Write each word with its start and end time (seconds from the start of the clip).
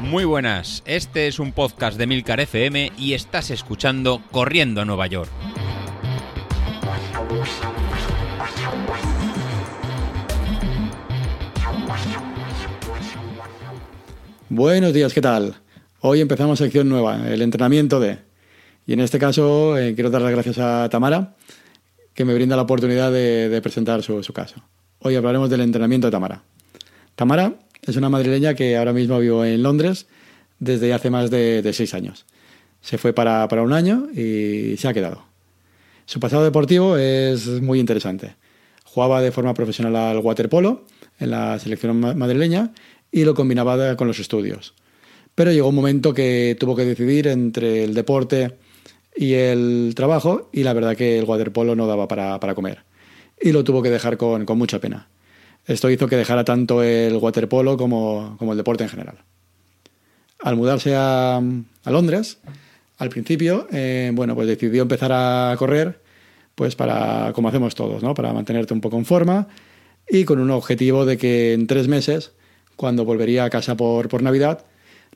Muy 0.00 0.24
buenas, 0.24 0.82
este 0.86 1.26
es 1.26 1.38
un 1.38 1.52
podcast 1.52 1.98
de 1.98 2.06
Milcar 2.06 2.40
FM 2.40 2.92
y 2.96 3.14
estás 3.14 3.50
escuchando 3.50 4.22
Corriendo 4.30 4.80
a 4.80 4.84
Nueva 4.84 5.06
York. 5.08 5.30
Buenos 14.48 14.92
días, 14.92 15.12
¿qué 15.12 15.20
tal? 15.20 15.56
Hoy 16.00 16.20
empezamos 16.20 16.60
sección 16.60 16.88
nueva, 16.88 17.28
el 17.28 17.42
entrenamiento 17.42 17.98
de... 17.98 18.20
Y 18.86 18.92
en 18.92 19.00
este 19.00 19.18
caso 19.18 19.76
eh, 19.76 19.94
quiero 19.94 20.08
dar 20.08 20.22
las 20.22 20.30
gracias 20.30 20.58
a 20.58 20.88
Tamara, 20.88 21.34
que 22.14 22.24
me 22.24 22.32
brinda 22.32 22.54
la 22.54 22.62
oportunidad 22.62 23.10
de, 23.10 23.60
presentar 23.60 24.02
su, 24.02 24.22
caso. 24.32 24.62
Hoy 25.00 25.16
hablaremos 25.16 25.50
del 25.50 25.62
entrenamiento 25.62 26.06
de 26.06 26.12
Tamara. 26.12 26.44
Tamara 27.16 27.54
es 27.82 27.96
una 27.96 28.08
madrileña 28.08 28.54
que 28.54 28.76
ahora 28.76 28.92
mismo 28.92 29.18
vive 29.18 29.54
en 29.54 29.62
Londres 29.62 30.06
desde 30.58 30.92
hace 30.94 31.10
más 31.10 31.30
de, 31.30 31.68
seis 31.72 31.92
años. 31.94 32.24
Se 32.80 32.98
fue 32.98 33.12
para, 33.12 33.48
para 33.48 33.62
un 33.62 33.72
año 33.72 34.08
y 34.12 34.76
se 34.76 34.86
ha 34.86 34.94
quedado. 34.94 35.24
Su 36.04 36.20
pasado 36.20 36.44
deportivo 36.44 36.96
es 36.96 37.48
muy 37.60 37.80
interesante. 37.80 38.36
Jugaba 38.84 39.20
de 39.20 39.32
forma 39.32 39.54
profesional 39.54 39.96
al 39.96 40.18
waterpolo 40.18 40.86
en 41.18 41.30
la 41.30 41.58
selección 41.58 41.98
madrileña 41.98 42.72
y 43.10 43.24
lo 43.24 43.34
combinaba 43.34 43.96
con 43.96 44.06
los 44.06 44.20
estudios. 44.20 44.74
Pero 45.34 45.52
llegó 45.52 45.68
un 45.68 45.74
momento 45.74 46.14
que 46.14 46.56
tuvo 46.58 46.76
que 46.76 46.84
decidir 46.84 47.26
entre 47.26 47.84
el 47.84 47.92
deporte 47.92 48.56
y 49.16 49.34
el 49.34 49.92
trabajo 49.94 50.48
y 50.52 50.62
la 50.62 50.72
verdad 50.72 50.96
que 50.96 51.18
el 51.18 51.24
waterpolo 51.24 51.74
no 51.74 51.86
daba 51.86 52.08
para, 52.08 52.54
comer. 52.54 52.84
Y 53.40 53.52
lo 53.52 53.64
tuvo 53.64 53.82
que 53.82 53.90
dejar 53.90 54.16
con, 54.16 54.46
mucha 54.56 54.78
pena. 54.78 55.08
Esto 55.66 55.90
hizo 55.90 56.06
que 56.06 56.16
dejara 56.16 56.44
tanto 56.44 56.82
el 56.82 57.16
waterpolo 57.16 57.76
como, 57.76 58.38
el 58.40 58.56
deporte 58.56 58.84
en 58.84 58.90
general. 58.90 59.16
Al 60.40 60.56
mudarse 60.56 60.94
a, 60.94 61.42
Londres, 61.84 62.38
al 62.98 63.08
principio, 63.08 63.66
eh, 63.72 64.10
bueno, 64.14 64.34
pues 64.36 64.46
decidió 64.46 64.82
empezar 64.82 65.10
a 65.12 65.54
correr, 65.58 66.00
pues 66.54 66.76
para, 66.76 67.32
como 67.34 67.48
hacemos 67.48 67.74
todos, 67.74 68.02
¿no? 68.02 68.14
Para 68.14 68.32
mantenerte 68.32 68.74
un 68.74 68.80
poco 68.80 68.96
en 68.96 69.04
forma 69.04 69.48
y 70.08 70.24
con 70.24 70.38
un 70.38 70.52
objetivo 70.52 71.04
de 71.04 71.18
que 71.18 71.52
en 71.52 71.66
tres 71.66 71.88
meses 71.88 72.32
cuando 72.76 73.04
volvería 73.04 73.44
a 73.44 73.50
casa 73.50 73.76
por, 73.76 74.22
Navidad, 74.22 74.64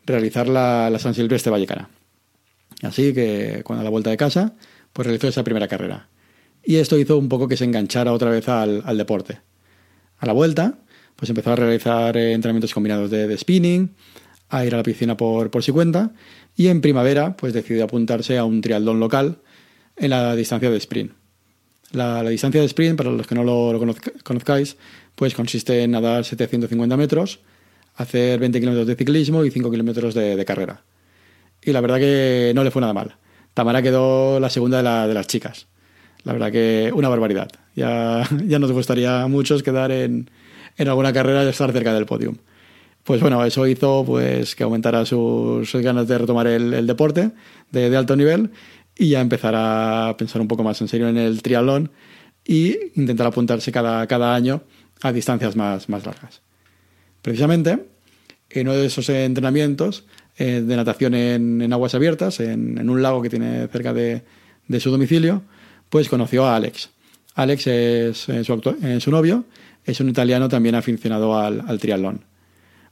realizar 0.05 0.49
la, 0.49 0.91
la 0.91 0.99
San 0.99 1.15
Silvestre 1.15 1.53
Vallecana. 1.53 1.91
Así 2.83 3.13
que 3.13 3.61
cuando 3.63 3.83
a 3.83 3.85
la 3.85 3.91
vuelta 3.91 4.11
de 4.11 4.17
casa, 4.17 4.55
pues 4.93 5.07
realizó 5.07 5.29
esa 5.29 5.45
primera 5.45 5.69
carrera. 5.69 6.09
Y 6.65 6.77
esto 6.77 6.99
hizo 6.99 7.19
un 7.19 7.29
poco 7.29 7.47
que 7.47 7.57
se 7.57 7.65
enganchara 7.65 8.13
otra 8.13 8.31
vez 8.31 8.49
al 8.49 8.99
deporte. 8.99 9.41
A 10.21 10.27
la 10.27 10.33
vuelta, 10.33 10.79
pues 11.17 11.29
empezó 11.29 11.53
a 11.53 11.57
realizar 11.57 12.17
eh, 12.17 12.33
entrenamientos 12.33 12.73
combinados 12.73 13.11
de, 13.11 13.37
spinning, 13.37 13.95
a 14.49 14.65
ir 14.65 14.75
a 14.75 14.79
la 14.79 14.83
piscina 14.83 15.17
por, 15.17 15.51
por 15.51 15.63
su 15.63 15.73
cuenta, 15.73 16.13
y 16.57 16.69
en 16.69 16.81
primavera, 16.81 17.37
pues 17.37 17.53
decidió 17.53 17.85
apuntarse 17.85 18.39
a 18.39 18.45
un 18.45 18.61
triatlón 18.61 19.01
local 19.01 19.39
en 19.97 20.11
la 20.11 20.35
distancia 20.37 20.71
de 20.71 20.77
sprint. 20.77 21.13
La, 21.93 22.23
distancia 22.23 22.61
de 22.61 22.67
sprint, 22.67 22.97
para 22.97 23.11
los 23.11 23.27
que 23.27 23.35
no 23.35 23.43
lo, 23.43 23.73
lo 23.73 23.95
conozcáis, 24.23 24.77
pues 25.15 25.35
consiste 25.35 25.83
en 25.83 25.91
nadar 25.91 26.25
750 26.25 26.97
metros, 26.97 27.41
hacer 27.97 28.39
20 28.41 28.61
kilómetros 28.61 28.87
de 28.87 28.97
ciclismo 28.97 29.45
y 29.45 29.51
5 29.51 29.71
kilómetros 29.71 30.15
de, 30.15 30.45
carrera. 30.45 30.83
Y 31.63 31.73
la 31.73 31.81
verdad 31.81 31.99
que 31.99 32.53
no 32.55 32.65
le 32.65 32.71
fue 32.71 32.81
nada 32.81 32.95
mal. 32.95 33.17
Tamara 33.53 33.83
quedó 33.83 34.41
la 34.41 34.49
segunda 34.49 35.07
de, 35.07 35.15
las 35.15 35.27
chicas. 35.27 35.67
La 36.25 36.33
verdad 36.33 36.53
que 36.53 36.91
una 36.95 37.09
barbaridad. 37.09 37.51
Ya, 37.81 38.59
nos 38.59 38.73
gustaría 38.73 39.23
a 39.23 39.29
muchos 39.29 39.63
quedar 39.63 39.91
en, 39.91 40.31
alguna 40.79 41.13
carrera 41.13 41.45
y 41.45 41.49
estar 41.49 41.73
cerca 41.73 41.95
del 41.95 42.07
podium. 42.07 42.37
Pues 43.05 43.21
bueno, 43.21 43.45
eso 43.45 43.67
hizo 43.67 44.05
pues 44.05 44.55
que 44.55 44.63
aumentara 44.63 45.07
sus, 45.07 45.73
ganas 45.77 46.07
de 46.07 46.19
retomar 46.19 46.47
el, 46.47 46.87
deporte 46.87 47.31
de, 47.71 47.97
alto 47.97 48.15
nivel 48.17 48.51
y 48.97 49.11
ya 49.11 49.21
empezar 49.21 49.55
a 49.57 50.15
pensar 50.19 50.43
un 50.43 50.49
poco 50.49 50.63
más 50.63 50.81
en 50.81 50.89
serio 50.89 51.09
en 51.09 51.17
el 51.17 51.43
triatlón 51.43 51.91
y 52.45 52.77
intentar 52.95 53.27
apuntarse 53.27 53.73
cada, 53.73 54.35
año 54.35 54.63
a 55.03 55.13
distancias 55.13 55.57
más, 55.57 55.89
más 55.89 56.05
largas. 56.05 56.43
Precisamente, 57.23 57.87
en 58.51 58.69
uno 58.69 58.77
de 58.77 58.87
esos 58.87 59.09
entrenamientos 59.09 60.05
eh, 60.37 60.63
de 60.63 60.77
natación 60.77 61.15
en, 61.15 61.73
aguas 61.73 61.95
abiertas, 61.95 62.41
en, 62.41 62.89
un 62.89 63.03
lago 63.03 63.21
que 63.23 63.31
tiene 63.31 63.67
cerca 63.69 63.93
de, 63.93 64.23
su 64.79 64.91
domicilio, 64.91 65.43
pues 65.89 66.09
conoció 66.09 66.47
a 66.47 66.57
Alex. 66.57 66.91
Alex 67.43 67.67
es, 67.67 68.17
su, 68.19 68.71
su, 69.01 69.11
novio, 69.11 69.45
es 69.85 70.01
un 70.01 70.09
italiano 70.09 70.49
también 70.49 70.75
aficionado 70.75 71.39
al, 71.39 71.63
al 71.67 71.79
triatlón. 71.79 72.25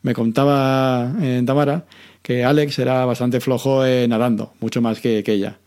Me 0.02 0.14
contaba 0.14 1.12
en 1.20 1.44
Tamara 1.44 1.86
que 2.22 2.44
Alex 2.44 2.78
era 2.78 3.04
bastante 3.04 3.40
flojo 3.40 3.84
nadando, 4.08 4.52
mucho 4.60 4.80
más 4.80 5.00
que, 5.00 5.22
ella. 5.26 5.58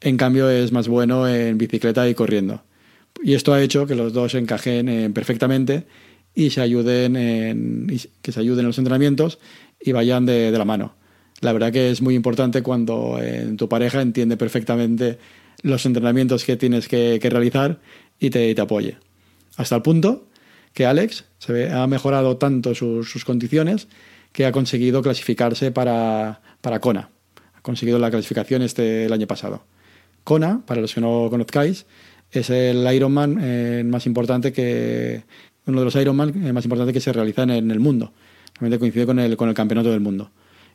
En 0.00 0.16
cambio 0.16 0.48
es 0.50 0.72
más 0.72 0.88
bueno 0.88 1.28
en 1.28 1.58
bicicleta 1.58 2.08
y 2.08 2.14
corriendo. 2.14 2.62
Y 3.22 3.34
esto 3.34 3.52
ha 3.52 3.60
hecho 3.60 3.86
que 3.86 3.94
los 3.94 4.12
dos 4.12 4.34
encajen 4.34 4.88
eh, 4.88 5.10
perfectamente 5.10 5.86
y 6.34 6.50
se 6.50 6.60
ayuden 6.60 7.16
en, 7.16 7.86
que 8.22 8.32
se 8.32 8.40
ayuden 8.40 8.60
en 8.60 8.66
los 8.66 8.78
entrenamientos 8.78 9.38
y 9.80 9.92
vayan 9.92 10.24
de, 10.24 10.50
la 10.50 10.64
mano. 10.64 10.94
La 11.40 11.52
verdad 11.52 11.72
que 11.72 11.90
es 11.90 12.00
muy 12.00 12.14
importante 12.14 12.62
cuando 12.62 13.18
en 13.20 13.56
tu 13.56 13.68
pareja 13.68 14.00
entiende 14.00 14.36
perfectamente 14.36 15.18
los 15.62 15.84
entrenamientos 15.86 16.44
que 16.44 16.56
tienes 16.56 16.88
que, 16.88 17.18
realizar 17.22 17.80
y 18.20 18.30
te, 18.30 18.60
apoye. 18.60 18.96
Hasta 19.56 19.76
el 19.76 19.82
punto 19.82 20.26
que 20.72 20.86
Alex 20.86 21.24
se 21.38 21.70
ha 21.70 21.86
mejorado 21.86 22.36
tanto 22.36 22.74
sus, 22.74 23.24
condiciones 23.24 23.88
que 24.32 24.46
ha 24.46 24.52
conseguido 24.52 25.02
clasificarse 25.02 25.70
para, 25.70 26.40
para 26.60 26.80
Kona. 26.80 27.10
Ha 27.54 27.60
conseguido 27.60 27.98
la 27.98 28.10
clasificación 28.10 28.62
este 28.62 29.06
el 29.06 29.12
año 29.12 29.26
pasado. 29.26 29.64
Kona, 30.24 30.62
para 30.66 30.80
los 30.80 30.94
que 30.94 31.00
no 31.00 31.28
conozcáis, 31.30 31.86
es 32.30 32.50
el 32.50 32.86
Ironman 32.92 33.38
eh, 33.40 33.82
más 33.84 34.06
importante 34.06 34.52
que 34.52 35.22
uno 35.66 35.80
de 35.80 35.84
los 35.84 35.94
Ironman 35.94 36.46
eh, 36.46 36.52
más 36.52 36.64
importantes 36.64 36.92
que 36.92 37.00
se 37.00 37.12
realizan 37.12 37.50
en 37.50 37.70
el 37.70 37.80
mundo. 37.80 38.12
Realmente 38.54 38.78
coincide 38.78 39.06
con 39.06 39.18
el, 39.18 39.36
con 39.36 39.48
el 39.48 39.54
campeonato 39.54 39.90
del 39.90 40.00
mundo. 40.00 40.30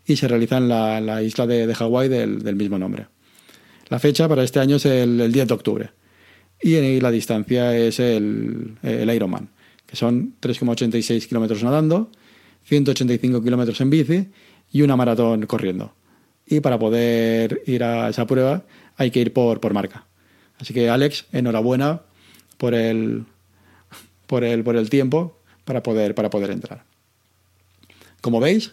Y 0.05 0.15
se 0.15 0.27
realiza 0.27 0.57
en 0.57 0.67
la, 0.69 1.23
isla 1.23 1.47
de, 1.47 1.67
de 1.67 1.75
Hawái 1.75 2.09
del, 2.09 2.55
mismo 2.55 2.77
nombre. 2.77 3.07
La 3.89 3.99
fecha 3.99 4.27
para 4.27 4.43
este 4.43 4.59
año 4.59 4.77
es 4.77 4.85
el, 4.85 5.31
10 5.31 5.47
de 5.47 5.53
octubre. 5.53 5.89
Y 6.65 7.01
la 7.01 7.11
distancia 7.11 7.75
es 7.75 7.99
el, 7.99 8.77
el 8.83 9.13
Ironman, 9.13 9.49
que 9.85 9.97
son 9.97 10.35
3,86 10.41 11.27
kilómetros 11.27 11.61
nadando, 11.61 12.09
185 12.63 13.43
kilómetros 13.43 13.81
en 13.81 13.89
bici 13.89 14.27
y 14.71 14.81
una 14.81 14.95
maratón 14.95 15.45
corriendo. 15.45 15.93
Y 16.47 16.61
para 16.61 16.79
poder 16.79 17.63
ir 17.65 17.83
a 17.83 18.07
esa 18.07 18.25
prueba 18.25 18.63
hay 18.95 19.11
que 19.11 19.19
ir 19.19 19.33
por, 19.33 19.59
por 19.59 19.73
marca. 19.73 20.05
Así 20.57 20.73
que 20.73 20.89
Alex, 20.89 21.25
enhorabuena 21.33 22.03
por 22.57 22.73
el, 22.73 23.25
por 24.25 24.45
el, 24.45 24.63
por 24.63 24.77
el 24.77 24.89
tiempo 24.89 25.37
para 25.65 25.83
poder, 25.83 26.15
para 26.15 26.29
poder 26.29 26.51
entrar. 26.51 26.85
Como 28.21 28.39
veis, 28.39 28.71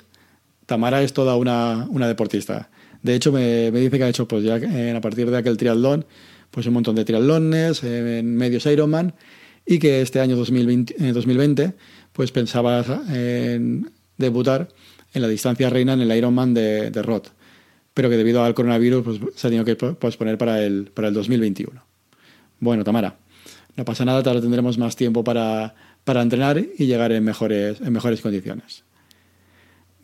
Tamara 0.66 1.02
es 1.02 1.12
toda 1.12 1.34
una, 1.34 1.88
una 1.90 2.06
deportista. 2.06 2.70
De 3.02 3.16
hecho, 3.16 3.32
me, 3.32 3.72
me, 3.72 3.80
dice 3.80 3.98
que 3.98 4.04
ha 4.04 4.08
hecho, 4.08 4.28
pues 4.28 4.44
ya 4.44 4.60
a 4.96 5.00
partir 5.00 5.28
de 5.28 5.38
aquel 5.38 5.56
triatlón, 5.56 6.06
pues 6.50 6.66
un 6.66 6.74
montón 6.74 6.96
de 6.96 7.04
triatlones, 7.04 7.82
eh, 7.84 8.18
en 8.18 8.36
medios 8.36 8.66
Ironman, 8.66 9.14
y 9.66 9.78
que 9.78 10.02
este 10.02 10.20
año 10.20 10.36
2020, 10.36 11.12
2020 11.12 11.62
eh, 11.62 11.72
pues 12.12 12.32
pensaba 12.32 12.84
en 13.08 13.90
debutar 14.16 14.68
en 15.12 15.22
la 15.22 15.28
distancia 15.28 15.70
reina 15.70 15.92
en 15.92 16.00
el 16.00 16.16
Ironman 16.16 16.54
de, 16.54 16.90
de 16.90 17.02
Roth, 17.02 17.28
pero 17.94 18.08
que 18.08 18.16
debido 18.16 18.42
al 18.42 18.54
coronavirus 18.54 19.04
pues, 19.04 19.20
se 19.34 19.46
ha 19.46 19.50
tenido 19.50 19.64
que 19.64 19.76
posponer 19.76 20.38
para 20.38 20.62
el, 20.62 20.90
para 20.92 21.08
el 21.08 21.14
2021. 21.14 21.82
Bueno, 22.60 22.84
Tamara, 22.84 23.16
no 23.76 23.84
pasa 23.84 24.04
nada, 24.04 24.18
ahora 24.18 24.40
tendremos 24.40 24.78
más 24.78 24.96
tiempo 24.96 25.24
para, 25.24 25.74
para 26.04 26.22
entrenar 26.22 26.58
y 26.58 26.86
llegar 26.86 27.12
en 27.12 27.24
mejores, 27.24 27.80
en 27.80 27.92
mejores 27.92 28.20
condiciones. 28.20 28.84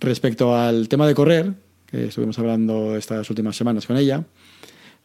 Respecto 0.00 0.56
al 0.56 0.88
tema 0.88 1.06
de 1.06 1.14
correr, 1.14 1.54
que 1.86 2.06
estuvimos 2.06 2.38
hablando 2.38 2.96
estas 2.96 3.28
últimas 3.30 3.56
semanas 3.56 3.86
con 3.86 3.96
ella, 3.96 4.24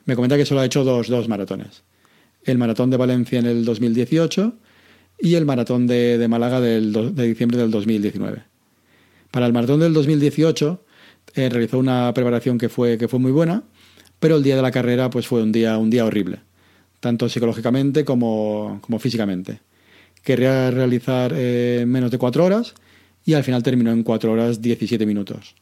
me 0.05 0.15
comenta 0.15 0.37
que 0.37 0.45
solo 0.45 0.61
ha 0.61 0.65
hecho 0.65 0.83
dos, 0.83 1.07
dos 1.07 1.27
maratones. 1.27 1.83
El 2.43 2.57
maratón 2.57 2.89
de 2.89 2.97
Valencia 2.97 3.39
en 3.39 3.45
el 3.45 3.65
2018 3.65 4.53
y 5.19 5.35
el 5.35 5.45
maratón 5.45 5.87
de, 5.87 6.17
de 6.17 6.27
Málaga 6.27 6.59
del, 6.59 7.15
de 7.15 7.27
diciembre 7.27 7.57
del 7.57 7.71
2019. 7.71 8.43
Para 9.29 9.45
el 9.45 9.53
maratón 9.53 9.79
del 9.79 9.93
2018 9.93 10.83
eh, 11.35 11.49
realizó 11.49 11.79
una 11.79 12.13
preparación 12.13 12.57
que 12.57 12.69
fue, 12.69 12.97
que 12.97 13.07
fue 13.07 13.19
muy 13.19 13.31
buena, 13.31 13.63
pero 14.19 14.35
el 14.35 14.43
día 14.43 14.55
de 14.55 14.61
la 14.61 14.71
carrera 14.71 15.09
pues 15.09 15.27
fue 15.27 15.41
un 15.41 15.51
día, 15.51 15.77
un 15.77 15.89
día 15.89 16.05
horrible, 16.05 16.39
tanto 16.99 17.29
psicológicamente 17.29 18.03
como, 18.03 18.79
como 18.81 18.99
físicamente. 18.99 19.59
Quería 20.23 20.69
realizar 20.69 21.33
eh, 21.35 21.85
menos 21.87 22.11
de 22.11 22.17
cuatro 22.17 22.45
horas 22.45 22.73
y 23.25 23.33
al 23.33 23.43
final 23.43 23.63
terminó 23.63 23.91
en 23.91 24.03
cuatro 24.03 24.33
horas 24.33 24.61
17 24.61 25.05
minutos, 25.05 25.55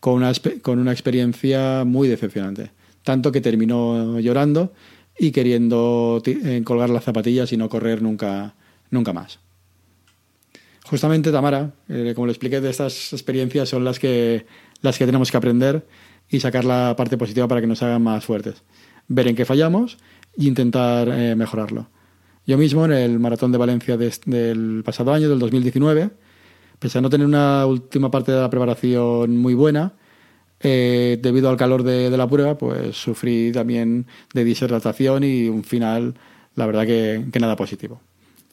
con 0.00 0.14
una, 0.14 0.32
con 0.62 0.78
una 0.78 0.92
experiencia 0.92 1.84
muy 1.84 2.08
decepcionante, 2.08 2.70
tanto 3.04 3.30
que 3.30 3.40
terminó 3.40 4.18
llorando 4.18 4.72
y 5.16 5.30
queriendo 5.30 6.20
eh, 6.26 6.62
colgar 6.64 6.90
las 6.90 7.04
zapatillas 7.04 7.52
y 7.52 7.56
no 7.56 7.68
correr 7.68 8.02
nunca, 8.02 8.54
nunca 8.90 9.12
más. 9.12 9.38
Justamente, 10.84 11.30
Tamara, 11.30 11.72
eh, 11.88 12.12
como 12.14 12.26
le 12.26 12.32
expliqué, 12.32 12.60
de 12.60 12.70
estas 12.70 13.12
experiencias 13.12 13.68
son 13.68 13.84
las 13.84 13.98
que, 13.98 14.46
las 14.82 14.98
que 14.98 15.06
tenemos 15.06 15.30
que 15.30 15.36
aprender 15.36 15.86
y 16.28 16.40
sacar 16.40 16.64
la 16.64 16.94
parte 16.96 17.16
positiva 17.16 17.46
para 17.46 17.60
que 17.60 17.66
nos 17.66 17.82
hagan 17.82 18.02
más 18.02 18.24
fuertes. 18.24 18.62
Ver 19.08 19.28
en 19.28 19.36
qué 19.36 19.44
fallamos 19.44 19.98
e 20.36 20.44
intentar 20.44 21.08
eh, 21.08 21.36
mejorarlo. 21.36 21.88
Yo 22.46 22.58
mismo, 22.58 22.84
en 22.84 22.92
el 22.92 23.18
maratón 23.18 23.52
de 23.52 23.58
Valencia 23.58 23.96
del 23.96 24.82
pasado 24.84 25.12
año, 25.12 25.30
del 25.30 25.38
2019, 25.38 26.10
pese 26.78 26.98
a 26.98 27.00
no 27.00 27.08
tener 27.08 27.26
una 27.26 27.64
última 27.64 28.10
parte 28.10 28.32
de 28.32 28.40
la 28.40 28.50
preparación 28.50 29.38
muy 29.38 29.54
buena, 29.54 29.94
eh, 30.60 31.18
debido 31.20 31.50
al 31.50 31.56
calor 31.56 31.82
de, 31.82 32.10
la 32.10 32.28
prueba, 32.28 32.56
pues 32.56 32.96
sufrí 32.96 33.52
también 33.52 34.06
de 34.32 34.44
deshidratación 34.44 35.24
y 35.24 35.48
un 35.48 35.64
final, 35.64 36.14
la 36.54 36.66
verdad 36.66 36.86
que, 36.86 37.22
nada 37.40 37.56
positivo. 37.56 38.00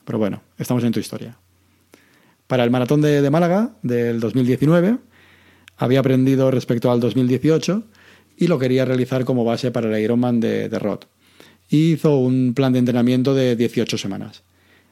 Pero 0.06 0.20
bueno, 0.20 0.42
estamos 0.58 0.84
en 0.84 0.92
tu 0.92 1.00
historia. 1.00 1.38
Para 2.48 2.64
el 2.64 2.72
maratón 2.72 3.02
de, 3.02 3.30
Málaga 3.30 3.72
del 3.82 4.20
2019, 4.20 4.98
había 5.78 6.00
aprendido 6.00 6.52
respecto 6.52 6.92
al 6.92 7.00
2018 7.00 7.84
y 8.38 8.48
lo 8.48 8.60
quería 8.60 8.84
realizar 8.84 9.24
como 9.24 9.46
base 9.46 9.72
para 9.72 9.88
el 9.88 10.04
Ironman 10.04 10.40
de, 10.40 10.68
de 10.68 10.80
Rod. 10.80 11.02
hizo 11.70 12.18
un 12.18 12.54
plan 12.54 12.74
de 12.74 12.80
entrenamiento 12.80 13.34
de 13.34 13.56
18 13.56 13.98
semanas. 13.98 14.44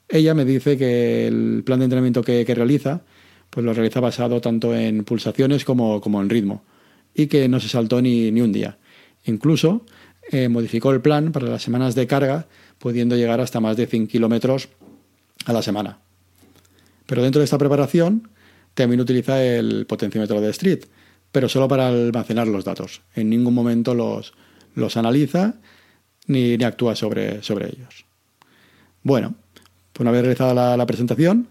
Ella 0.08 0.34
me 0.34 0.46
dice 0.46 0.78
que 0.78 1.28
el 1.28 1.64
plan 1.66 1.80
de 1.80 1.86
entrenamiento 1.86 2.24
que, 2.24 2.46
realiza 2.46 3.02
pues 3.50 3.66
lo 3.66 3.74
realiza 3.74 4.00
basado 4.00 4.40
tanto 4.42 4.76
en 4.76 5.04
pulsaciones 5.04 5.66
como 5.66 6.22
en 6.22 6.30
ritmo 6.30 6.64
que 7.28 7.48
no 7.48 7.60
se 7.60 7.70
saltó 7.70 8.02
ni, 8.02 8.32
ni 8.32 8.42
un 8.42 8.52
día. 8.52 8.78
Incluso 9.26 9.86
eh, 10.32 10.48
modificó 10.48 10.92
el 10.92 11.02
plan 11.02 11.32
para 11.32 11.48
las 11.48 11.64
semanas 11.64 11.96
de 11.96 12.08
carga, 12.08 12.48
pudiendo 12.78 13.16
llegar 13.16 13.42
hasta 13.42 13.60
más 13.60 13.78
de 13.78 13.88
100 13.88 14.08
kilómetros 14.08 14.70
a 15.46 15.54
la 15.54 15.62
semana. 15.62 16.00
Pero 17.06 17.24
dentro 17.24 17.40
de 17.40 17.46
esta 17.46 17.58
preparación 17.58 18.30
también 18.76 19.02
utiliza 19.02 19.44
el 19.44 19.86
potenciómetro 19.88 20.40
de 20.40 20.52
Street, 20.52 20.86
pero 21.32 21.50
solo 21.50 21.68
para 21.68 21.88
almacenar 21.88 22.48
los 22.48 22.64
datos. 22.64 23.02
En 23.16 23.30
ningún 23.30 23.54
momento 23.54 23.96
los, 23.96 24.34
los 24.76 24.98
analiza 24.98 25.56
ni, 26.28 26.58
ni 26.58 26.64
actúa 26.64 26.96
sobre, 26.96 27.42
sobre 27.42 27.68
ellos. 27.68 28.06
Bueno, 29.02 29.34
pues 29.94 30.02
una 30.02 30.12
vez 30.12 30.22
realizada 30.22 30.78
la 30.78 30.86
presentación, 30.86 31.48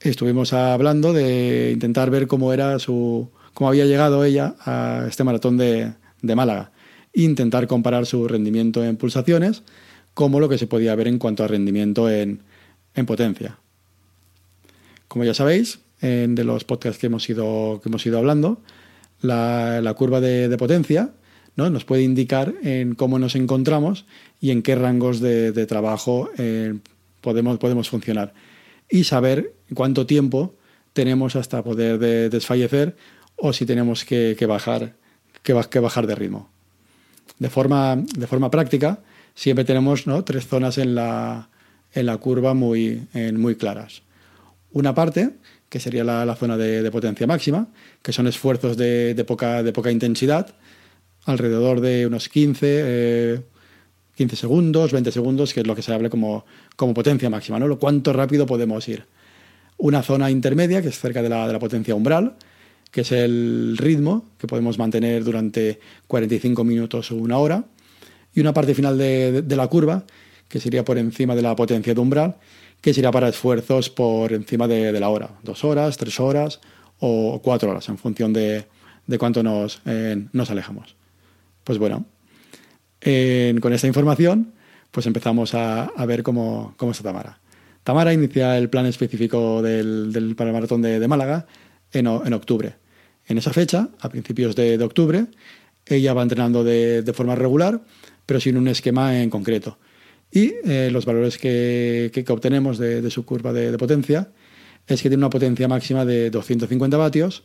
estuvimos 0.00 0.52
hablando 0.52 1.12
de 1.12 1.70
intentar 1.72 2.10
ver 2.10 2.26
cómo 2.26 2.52
era 2.52 2.78
su, 2.78 3.30
cómo 3.54 3.68
había 3.68 3.86
llegado 3.86 4.24
ella 4.24 4.54
a 4.60 5.06
este 5.08 5.24
maratón 5.24 5.56
de, 5.56 5.94
Málaga. 6.22 6.72
Intentar 7.12 7.66
comparar 7.66 8.06
su 8.06 8.26
rendimiento 8.28 8.84
en 8.84 8.96
pulsaciones 8.96 9.62
como 10.14 10.40
lo 10.40 10.48
que 10.48 10.58
se 10.58 10.66
podía 10.66 10.94
ver 10.94 11.08
en 11.08 11.18
cuanto 11.18 11.44
a 11.44 11.48
rendimiento 11.48 12.08
en, 12.10 12.42
potencia. 13.06 13.58
Como 15.08 15.24
ya 15.24 15.34
sabéis, 15.34 15.80
en 16.00 16.34
de 16.34 16.44
los 16.44 16.64
podcasts 16.64 16.98
que 16.98 17.06
hemos 17.06 17.28
ido, 17.28 17.80
que 17.82 17.88
hemos 17.88 18.04
ido 18.06 18.18
hablando, 18.18 18.60
la, 19.20 19.94
curva 19.96 20.20
de, 20.20 20.54
potencia 20.58 21.10
¿no? 21.56 21.70
nos 21.70 21.84
puede 21.84 22.02
indicar 22.02 22.54
en 22.62 22.94
cómo 22.94 23.18
nos 23.18 23.36
encontramos 23.36 24.04
y 24.40 24.50
en 24.50 24.62
qué 24.62 24.74
rangos 24.74 25.20
de, 25.20 25.66
trabajo 25.66 26.30
eh, 26.38 26.78
podemos, 27.20 27.58
podemos 27.58 27.88
funcionar. 27.88 28.34
Y 28.90 29.04
saber 29.04 29.54
cuánto 29.74 30.06
tiempo 30.06 30.54
tenemos 30.92 31.36
hasta 31.36 31.62
poder 31.62 31.98
desfallecer 32.30 32.96
o 33.44 33.52
si 33.52 33.66
tenemos 33.66 34.04
que, 34.04 34.46
bajar, 34.46 34.94
que, 35.42 35.80
bajar 35.80 36.06
de 36.06 36.14
ritmo. 36.14 36.48
De 37.40 37.50
forma, 37.50 38.04
práctica, 38.52 39.00
siempre 39.34 39.64
tenemos 39.64 40.04
tres 40.24 40.46
zonas 40.46 40.78
en 40.78 40.94
la, 40.94 41.48
curva 42.20 42.54
muy, 42.54 43.08
claras. 43.58 44.02
Una 44.70 44.94
parte, 44.94 45.30
que 45.68 45.80
sería 45.80 46.04
la, 46.04 46.36
zona 46.36 46.56
de, 46.56 46.88
potencia 46.92 47.26
máxima, 47.26 47.66
que 48.00 48.12
son 48.12 48.28
esfuerzos 48.28 48.76
de, 48.76 49.24
poca, 49.26 49.90
intensidad, 49.90 50.54
alrededor 51.24 51.80
de 51.80 52.06
unos 52.06 52.28
15, 52.28 53.42
15 54.14 54.34
eh, 54.34 54.38
segundos, 54.38 54.92
20 54.92 55.10
segundos, 55.10 55.52
que 55.52 55.62
es 55.62 55.66
lo 55.66 55.74
que 55.74 55.82
se 55.82 55.92
habla 55.92 56.10
como, 56.10 56.44
potencia 56.76 57.28
máxima. 57.28 57.58
Lo 57.58 57.80
cuánto 57.80 58.12
rápido 58.12 58.46
podemos 58.46 58.86
ir. 58.86 59.04
Una 59.78 60.04
zona 60.04 60.30
intermedia, 60.30 60.80
que 60.80 60.90
es 60.90 61.00
cerca 61.00 61.22
de 61.22 61.28
la 61.28 61.58
potencia 61.58 61.96
umbral, 61.96 62.36
que 62.92 63.00
es 63.00 63.10
el 63.10 63.76
ritmo 63.78 64.26
que 64.38 64.46
podemos 64.46 64.78
mantener 64.78 65.24
durante 65.24 65.80
45 66.06 66.62
minutos 66.62 67.10
o 67.10 67.16
una 67.16 67.38
hora, 67.38 67.64
y 68.34 68.40
una 68.40 68.52
parte 68.52 68.74
final 68.74 68.96
de, 68.96 69.44
la 69.48 69.66
curva, 69.66 70.04
que 70.48 70.60
sería 70.60 70.84
por 70.84 70.98
encima 70.98 71.34
de 71.34 71.42
la 71.42 71.56
potencia 71.56 71.94
de 71.94 72.00
umbral, 72.00 72.36
que 72.80 72.94
sería 72.94 73.10
para 73.10 73.28
esfuerzos 73.28 73.90
por 73.90 74.32
encima 74.32 74.68
de, 74.68 74.92
la 75.00 75.08
hora, 75.08 75.30
dos 75.42 75.64
horas, 75.64 75.96
tres 75.96 76.20
horas 76.20 76.60
o 76.98 77.40
cuatro 77.42 77.70
horas, 77.70 77.88
en 77.88 77.98
función 77.98 78.32
de, 78.32 78.66
cuánto 79.18 79.42
nos, 79.42 79.80
eh, 79.86 80.26
nos 80.32 80.50
alejamos. 80.50 80.94
Pues 81.64 81.78
bueno, 81.78 82.04
con 83.00 83.72
esta 83.72 83.86
información, 83.86 84.52
pues 84.90 85.06
empezamos 85.06 85.54
a, 85.54 85.90
ver 86.06 86.22
cómo, 86.22 86.74
cómo, 86.76 86.92
está 86.92 87.04
Tamara. 87.04 87.38
Tamara 87.84 88.12
inicia 88.12 88.58
el 88.58 88.68
plan 88.68 88.84
específico 88.84 89.62
del, 89.62 90.34
para 90.36 90.50
el 90.50 90.54
maratón 90.54 90.82
de, 90.82 91.08
Málaga 91.08 91.46
en, 91.90 92.06
en 92.06 92.32
octubre. 92.34 92.81
En 93.28 93.38
esa 93.38 93.52
fecha, 93.52 93.88
a 94.00 94.08
principios 94.08 94.56
de, 94.56 94.82
octubre, 94.82 95.26
ella 95.86 96.14
va 96.14 96.22
entrenando 96.22 96.64
de, 96.64 97.12
forma 97.14 97.34
regular, 97.34 97.82
pero 98.26 98.40
sin 98.40 98.56
un 98.56 98.68
esquema 98.68 99.20
en 99.20 99.28
concreto. 99.30 99.78
Y 100.30 100.54
eh, 100.64 100.88
los 100.90 101.04
valores 101.04 101.38
que, 101.38 102.24
obtenemos 102.28 102.78
de, 102.78 103.10
su 103.10 103.24
curva 103.24 103.52
de, 103.52 103.76
potencia 103.78 104.30
es 104.86 105.02
que 105.02 105.08
tiene 105.08 105.20
una 105.20 105.30
potencia 105.30 105.66
máxima 105.68 106.04
de 106.04 106.30
250 106.30 106.96
vatios 106.96 107.44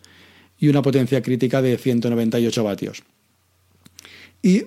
y 0.58 0.70
una 0.70 0.82
potencia 0.82 1.22
crítica 1.22 1.62
de 1.62 1.78
198 1.78 2.64
vatios. 2.64 3.04
Y, 4.42 4.64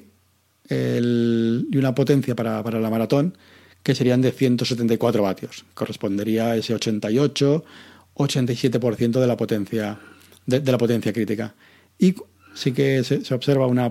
una 0.70 1.96
potencia 1.96 2.36
para, 2.36 2.62
para, 2.62 2.78
la 2.78 2.90
maratón 2.90 3.36
que 3.82 3.96
serían 3.96 4.20
de 4.20 4.30
174 4.30 5.22
vatios. 5.22 5.64
Correspondería 5.74 6.52
a 6.52 6.56
ese 6.56 6.76
88-87% 6.76 9.20
de 9.20 9.26
la 9.26 9.36
potencia 9.36 9.98
de, 10.46 10.60
la 10.72 10.78
potencia 10.78 11.12
crítica. 11.12 11.54
Y 11.98 12.14
sí 12.54 12.72
que 12.72 13.04
se, 13.04 13.34
observa 13.34 13.66
una, 13.66 13.88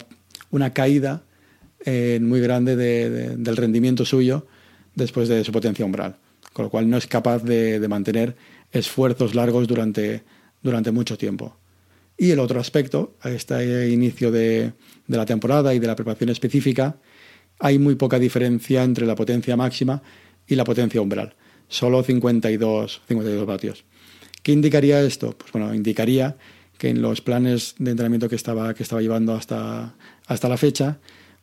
una 0.51 0.73
caída 0.73 1.23
eh, 1.85 2.19
muy 2.21 2.41
grande 2.41 2.75
del 2.75 3.57
rendimiento 3.57 4.05
suyo 4.05 4.47
después 4.95 5.29
de 5.29 5.43
su 5.43 5.51
potencia 5.51 5.85
umbral, 5.85 6.17
con 6.53 6.65
lo 6.65 6.69
cual 6.69 6.89
no 6.89 6.97
es 6.97 7.07
capaz 7.07 7.43
de, 7.43 7.85
mantener 7.87 8.35
esfuerzos 8.71 9.33
largos 9.35 9.67
durante, 9.67 10.23
durante 10.61 10.91
mucho 10.91 11.17
tiempo. 11.17 11.55
Y 12.17 12.31
el 12.31 12.39
otro 12.39 12.59
aspecto, 12.59 13.15
a 13.21 13.29
este 13.29 13.89
inicio 13.89 14.29
de, 14.29 14.73
de, 15.07 15.17
la 15.17 15.25
temporada 15.25 15.73
y 15.73 15.79
de 15.79 15.87
la 15.87 15.95
preparación 15.95 16.29
específica, 16.29 16.97
hay 17.59 17.79
muy 17.79 17.95
poca 17.95 18.19
diferencia 18.19 18.83
entre 18.83 19.05
la 19.05 19.15
potencia 19.15 19.55
máxima 19.55 20.01
y 20.45 20.55
la 20.55 20.65
potencia 20.65 21.01
umbral, 21.01 21.35
solo 21.69 22.03
52, 22.03 23.01
52 23.07 23.45
vatios. 23.45 23.85
¿Qué 24.49 24.53
indicaría 24.53 24.99
esto? 25.03 25.37
Pues 25.37 25.51
bueno, 25.51 25.75
indicaría 25.75 26.35
que 26.79 26.89
en 26.89 27.03
los 27.03 27.21
planes 27.21 27.75
de 27.77 27.91
entrenamiento 27.91 28.27
que 28.27 28.35
estaba, 28.35 28.73
que 28.73 28.81
estaba 28.81 28.99
llevando 28.99 29.35
hasta, 29.35 29.93
hasta 30.25 30.49
la 30.49 30.57
fecha, 30.57 30.97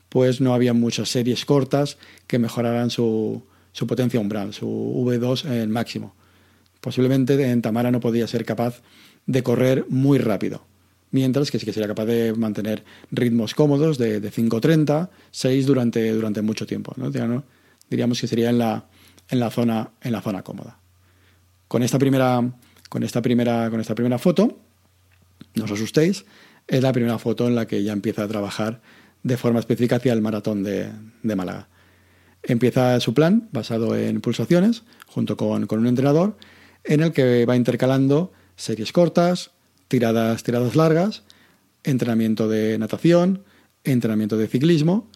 pues 0.08 0.40
no 0.40 0.52
había 0.52 0.72
muchas 0.72 1.08
series 1.08 1.44
cortas 1.44 1.98
que 2.26 2.40
mejoraran 2.40 2.90
su, 2.90 3.44
su 3.70 3.86
potencia 3.86 4.18
umbral, 4.18 4.54
su 4.54 4.66
V2 4.66 5.48
en 5.48 5.70
máximo. 5.70 6.16
Posiblemente 6.80 7.40
en 7.48 7.62
Tamara 7.62 7.92
no 7.92 8.00
podía 8.00 8.26
ser 8.26 8.44
capaz 8.44 8.82
de 9.24 9.44
correr 9.44 9.86
muy 9.88 10.18
rápido, 10.18 10.66
mientras 11.12 11.52
que 11.52 11.60
sí 11.60 11.64
que 11.64 11.72
sería 11.72 11.86
capaz 11.86 12.06
de 12.06 12.32
mantener 12.32 12.82
ritmos 13.12 13.54
cómodos 13.54 13.98
de, 13.98 14.18
de 14.18 14.32
5.30, 14.32 15.10
6 15.30 15.64
durante, 15.64 16.10
durante 16.10 16.42
mucho 16.42 16.66
tiempo. 16.66 16.92
¿no? 16.96 17.12
Diríamos 17.88 18.20
que 18.20 18.26
sería 18.26 18.50
en 18.50 18.58
la, 18.58 18.88
en 19.28 19.38
la, 19.38 19.52
zona, 19.52 19.90
en 20.02 20.10
la 20.10 20.22
zona 20.22 20.42
cómoda. 20.42 20.80
Con 21.68 21.84
esta 21.84 22.00
primera 22.00 22.42
con 22.88 23.02
esta 23.02 23.22
primera, 23.22 23.70
con 23.70 23.80
esta 23.80 23.94
primera 23.94 24.18
foto, 24.18 24.58
no 25.54 25.64
os 25.64 25.70
asustéis, 25.70 26.24
es 26.66 26.82
la 26.82 26.92
primera 26.92 27.18
foto 27.18 27.46
en 27.46 27.54
la 27.54 27.66
que 27.66 27.82
ya 27.82 27.92
empieza 27.92 28.24
a 28.24 28.28
trabajar 28.28 28.80
de 29.22 29.36
forma 29.36 29.60
específica 29.60 29.96
hacia 29.96 30.12
el 30.12 30.22
maratón 30.22 30.62
de, 30.62 30.90
Málaga. 31.22 31.68
Empieza 32.42 33.00
su 33.00 33.14
plan 33.14 33.48
basado 33.52 33.96
en 33.96 34.20
pulsaciones, 34.20 34.84
junto 35.06 35.36
con, 35.36 35.66
un 35.68 35.86
entrenador, 35.86 36.36
en 36.84 37.00
el 37.00 37.12
que 37.12 37.44
va 37.44 37.56
intercalando 37.56 38.32
series 38.54 38.92
cortas, 38.92 39.50
tiradas, 39.88 40.42
tiradas 40.44 40.76
largas, 40.76 41.24
entrenamiento 41.82 42.48
de 42.48 42.78
natación, 42.78 43.42
entrenamiento 43.82 44.36
de 44.36 44.46
ciclismo, 44.46 45.10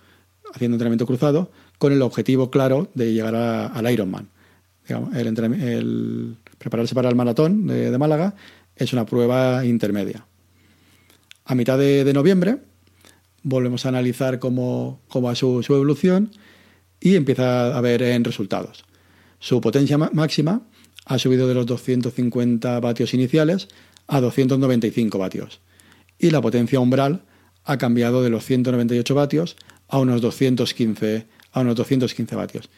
haciendo 0.52 0.74
entrenamiento 0.74 1.06
cruzado, 1.06 1.52
con 1.78 1.92
el 1.92 2.02
objetivo 2.02 2.50
claro 2.50 2.90
de 2.94 3.12
llegar 3.12 3.34
al 3.36 3.90
Ironman. 3.90 4.28
el, 4.88 6.36
prepararse 6.60 6.94
para 6.94 7.08
el 7.08 7.14
maratón 7.14 7.66
de, 7.66 7.96
Málaga 7.96 8.34
es 8.76 8.92
una 8.92 9.06
prueba 9.06 9.64
intermedia. 9.64 10.26
A 11.46 11.54
mitad 11.54 11.78
de, 11.78 12.12
noviembre 12.12 12.58
volvemos 13.42 13.86
a 13.86 13.88
analizar 13.88 14.38
cómo, 14.38 15.00
va 15.16 15.34
su, 15.34 15.64
evolución 15.66 16.32
y 17.00 17.16
empieza 17.16 17.74
a 17.76 17.80
ver 17.80 18.02
en 18.02 18.24
resultados. 18.24 18.84
Su 19.38 19.62
potencia 19.62 19.96
máxima 19.96 20.66
ha 21.06 21.18
subido 21.18 21.48
de 21.48 21.54
los 21.54 21.64
250 21.64 22.78
vatios 22.80 23.14
iniciales 23.14 23.68
a 24.06 24.20
295 24.20 25.18
vatios. 25.18 25.62
Y 26.18 26.28
la 26.28 26.42
potencia 26.42 26.78
umbral 26.78 27.22
ha 27.64 27.78
cambiado 27.78 28.22
de 28.22 28.28
los 28.28 28.44
198 28.44 29.14
vatios 29.14 29.56
a 29.88 29.98
unos 29.98 30.20
215, 30.20 31.26
a 31.52 31.60
unos 31.60 31.74
215 31.76 32.36
vatios. 32.36 32.68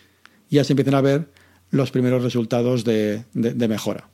Ya 0.50 0.62
se 0.62 0.72
empiezan 0.72 0.94
a 0.94 1.00
ver 1.00 1.41
los 1.72 1.90
primeros 1.90 2.22
resultados 2.22 2.84
de, 2.84 3.24
mejora. 3.34 4.08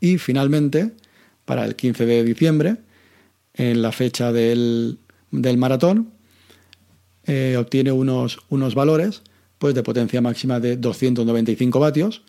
Y 0.00 0.18
finalmente, 0.18 0.92
para 1.44 1.64
el 1.64 1.76
15 1.76 2.04
de 2.04 2.24
diciembre, 2.24 2.76
en 3.54 3.80
la 3.80 3.92
fecha 3.92 4.32
del, 4.32 4.98
maratón, 5.30 6.10
eh, 7.24 7.56
obtiene 7.56 7.92
unos, 7.92 8.40
unos 8.48 8.74
valores 8.74 9.22
pues, 9.58 9.74
de 9.74 9.82
potencia 9.82 10.20
máxima 10.20 10.60
de 10.60 10.76
295 10.76 11.78
vatios, 11.78 12.22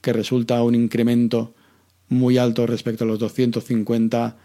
que 0.00 0.12
resulta 0.12 0.62
un 0.62 0.74
incremento 0.74 1.54
muy 2.08 2.38
alto 2.38 2.66
respecto 2.66 3.04
a 3.04 3.06
los 3.06 3.20
250 3.20 4.36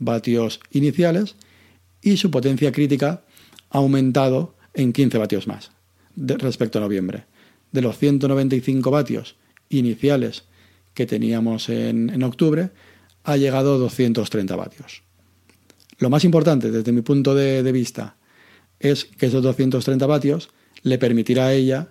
vatios 0.00 0.60
iniciales, 0.72 1.36
y 2.02 2.16
su 2.16 2.30
potencia 2.30 2.72
crítica 2.72 3.22
ha 3.70 3.78
aumentado 3.78 4.56
en 4.74 4.92
15 4.92 5.18
vatios 5.18 5.46
más 5.46 5.70
respecto 6.16 6.78
a 6.78 6.82
noviembre. 6.82 7.24
De 7.72 7.82
los 7.82 7.98
195 7.98 8.90
vatios 8.90 9.36
iniciales 9.68 10.44
que 10.94 11.06
teníamos 11.06 11.68
en, 11.68 12.22
octubre, 12.22 12.70
ha 13.24 13.36
llegado 13.36 13.74
a 13.74 13.78
230 13.78 14.56
vatios. 14.56 15.02
Lo 15.98 16.10
más 16.10 16.24
importante 16.24 16.70
desde 16.70 16.92
mi 16.92 17.02
punto 17.02 17.34
de, 17.34 17.70
vista 17.72 18.16
es 18.80 19.04
que 19.04 19.26
esos 19.26 19.42
230 19.42 20.06
vatios 20.06 20.50
le 20.82 20.98
permitirá 20.98 21.46
a 21.46 21.52
ella 21.52 21.88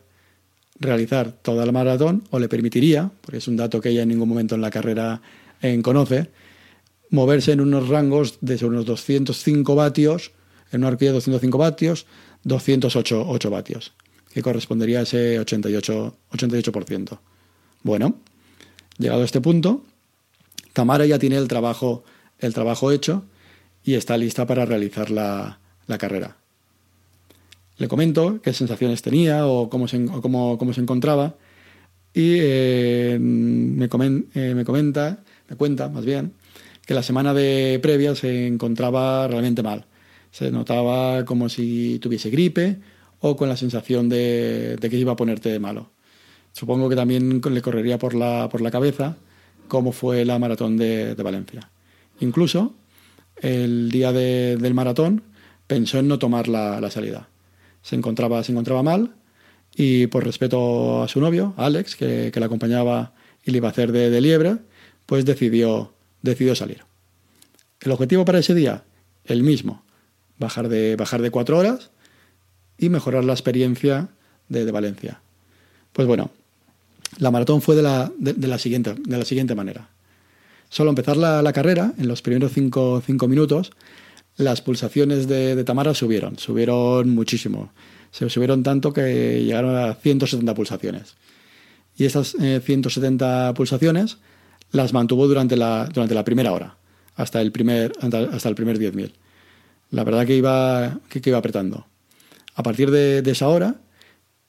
realizar 0.80 1.32
toda 1.32 1.66
la 1.66 1.72
maratón, 1.72 2.24
o 2.30 2.40
le 2.40 2.50
permitiría, 2.50 3.12
porque 3.22 3.38
es 3.38 3.48
un 3.48 3.58
dato 3.58 3.82
que 3.82 3.90
ella 3.90 4.04
en 4.04 4.10
ningún 4.10 4.30
momento 4.30 4.56
en 4.56 4.62
la 4.62 4.70
carrera 4.70 5.22
en 5.62 5.82
conoce, 5.82 6.30
moverse 7.10 7.52
en 7.54 7.62
unos 7.62 7.88
rangos 7.88 8.38
de 8.42 8.64
unos 8.66 8.86
205 8.86 9.76
vatios, 9.76 10.32
en 10.72 10.82
una 10.82 10.90
horquilla 10.90 11.12
de 11.12 11.16
205 11.16 11.58
vatios, 11.58 12.06
208 12.44 13.50
vatios, 13.50 13.94
que 14.38 14.44
correspondería 14.44 15.00
a 15.00 15.02
ese 15.02 15.42
88%. 15.42 16.14
88%. 16.32 17.20
Bueno, 17.82 18.20
llegado 19.00 19.24
a 19.24 19.26
este 19.26 19.42
punto, 19.42 19.84
Tamara 20.74 21.08
ya 21.08 21.18
tiene 21.18 21.38
el 21.38 21.48
trabajo, 21.48 22.04
el 22.38 22.54
trabajo 22.54 22.92
hecho 22.92 23.26
y 23.84 23.96
está 23.96 24.16
lista 24.16 24.46
para 24.46 24.64
realizar 24.64 25.10
la, 25.10 25.58
carrera. 25.98 26.38
Le 27.80 27.88
comento 27.88 28.40
qué 28.44 28.54
sensaciones 28.54 29.02
tenía 29.02 29.48
o 29.48 29.72
cómo 29.72 29.88
se, 29.88 30.06
cómo, 30.06 30.72
se 30.72 30.82
encontraba 30.82 31.36
y 32.14 32.36
eh, 32.40 33.18
me, 33.20 33.86
eh, 34.36 34.54
me 34.54 34.66
comenta, 34.66 35.24
me 35.50 35.56
cuenta 35.56 35.90
más 35.90 36.06
bien, 36.06 36.34
que 36.86 36.94
la 36.94 37.02
semana 37.02 37.34
de 37.34 37.80
previa 37.82 38.14
se 38.14 38.46
encontraba 38.46 39.28
realmente 39.28 39.64
mal. 39.64 39.88
Se 40.30 40.52
notaba 40.52 41.26
como 41.26 41.50
si 41.50 41.98
tuviese 41.98 42.30
gripe 42.30 42.78
o 43.20 43.36
con 43.36 43.50
la 43.50 43.58
sensación 43.58 44.10
de, 44.10 44.78
que 44.80 44.98
iba 44.98 45.14
a 45.14 45.16
ponerte 45.16 45.50
de 45.50 45.60
malo. 45.60 45.92
Supongo 46.54 46.90
que 46.90 46.96
también 46.96 47.42
le 47.42 47.62
correría 47.62 47.98
por 47.98 48.14
la, 48.14 48.50
por 48.50 48.62
la 48.62 48.72
cabeza 48.72 49.18
cómo 49.68 49.92
fue 49.92 50.26
la 50.26 50.40
maratón 50.40 50.78
de, 50.78 51.14
Valencia. 51.16 51.70
Incluso 52.20 52.74
el 53.36 53.92
día 53.92 54.12
del 54.12 54.74
maratón 54.74 55.24
pensó 55.68 56.00
en 56.00 56.08
no 56.08 56.20
tomar 56.20 56.48
la, 56.48 56.90
salida. 56.90 57.30
Se 57.82 57.96
encontraba, 57.96 58.44
se 58.44 58.52
encontraba 58.52 58.84
mal 58.84 59.16
y 59.76 60.08
por 60.08 60.26
respeto 60.26 61.04
a 61.04 61.08
su 61.08 61.22
novio, 61.22 61.54
Alex, 61.58 61.96
que, 61.96 62.32
que 62.34 62.40
la 62.40 62.48
acompañaba 62.48 63.14
y 63.46 63.52
le 63.52 63.58
iba 63.58 63.68
a 63.68 63.72
hacer 63.72 63.92
de, 63.92 64.10
de 64.10 64.22
liebre, 64.22 64.58
pues 65.06 65.26
decidió 65.26 65.94
decidió 66.22 66.56
salir. 66.56 66.84
El 67.80 67.92
objetivo 67.92 68.26
para 68.26 68.40
ese 68.40 68.54
día, 68.54 68.84
el 69.26 69.44
mismo, 69.44 69.84
bajar 70.38 70.70
de, 70.70 70.96
bajar 70.96 71.22
de 71.22 71.32
cuatro 71.32 71.58
horas 71.58 71.92
y 72.78 72.90
mejorar 72.90 73.24
la 73.24 73.34
experiencia 73.34 74.10
de, 74.50 74.72
Valencia. 74.72 75.20
Pues 75.94 76.08
bueno, 76.08 76.32
la 77.18 77.32
maratón 77.32 77.62
fue 77.62 77.76
de 77.76 77.82
la, 77.82 78.12
de, 78.18 78.48
la, 78.48 78.58
siguiente, 78.58 78.94
de 78.94 79.18
la 79.18 79.26
siguiente 79.26 79.56
manera. 79.56 79.90
Solo 80.70 80.90
empezar 80.90 81.18
la, 81.18 81.54
carrera, 81.54 81.94
en 81.98 82.08
los 82.08 82.22
primeros 82.22 82.52
cinco, 82.54 83.28
minutos, 83.28 83.72
las 84.36 84.62
pulsaciones 84.62 85.28
de, 85.28 85.64
Tamara 85.64 85.94
subieron, 85.94 86.38
subieron 86.38 87.10
muchísimo. 87.10 87.72
Se 88.12 88.30
subieron 88.30 88.64
tanto 88.64 88.94
que 88.94 89.44
llegaron 89.44 89.76
a 89.76 89.94
170 89.94 90.54
pulsaciones. 90.54 91.16
Y 91.98 92.06
esas 92.06 92.36
170 92.38 93.50
eh, 93.50 93.54
pulsaciones 93.54 94.18
las 94.72 94.94
mantuvo 94.94 95.28
durante 95.28 95.56
la, 95.56 95.90
durante 95.92 96.14
la 96.14 96.24
primera 96.24 96.52
hora, 96.52 96.78
hasta 97.16 97.42
el 97.42 97.52
primer, 97.52 97.94
hasta 98.00 98.50
el 98.50 98.56
primer 98.56 98.78
10.000. 98.78 99.12
La 99.92 100.04
verdad 100.04 100.26
que 100.26 100.36
iba, 100.36 101.00
que, 101.10 101.22
iba 101.24 101.38
apretando. 101.38 101.86
A 102.58 102.64
partir 102.64 102.90
de, 102.90 103.24
esa 103.32 103.48
hora, 103.48 103.76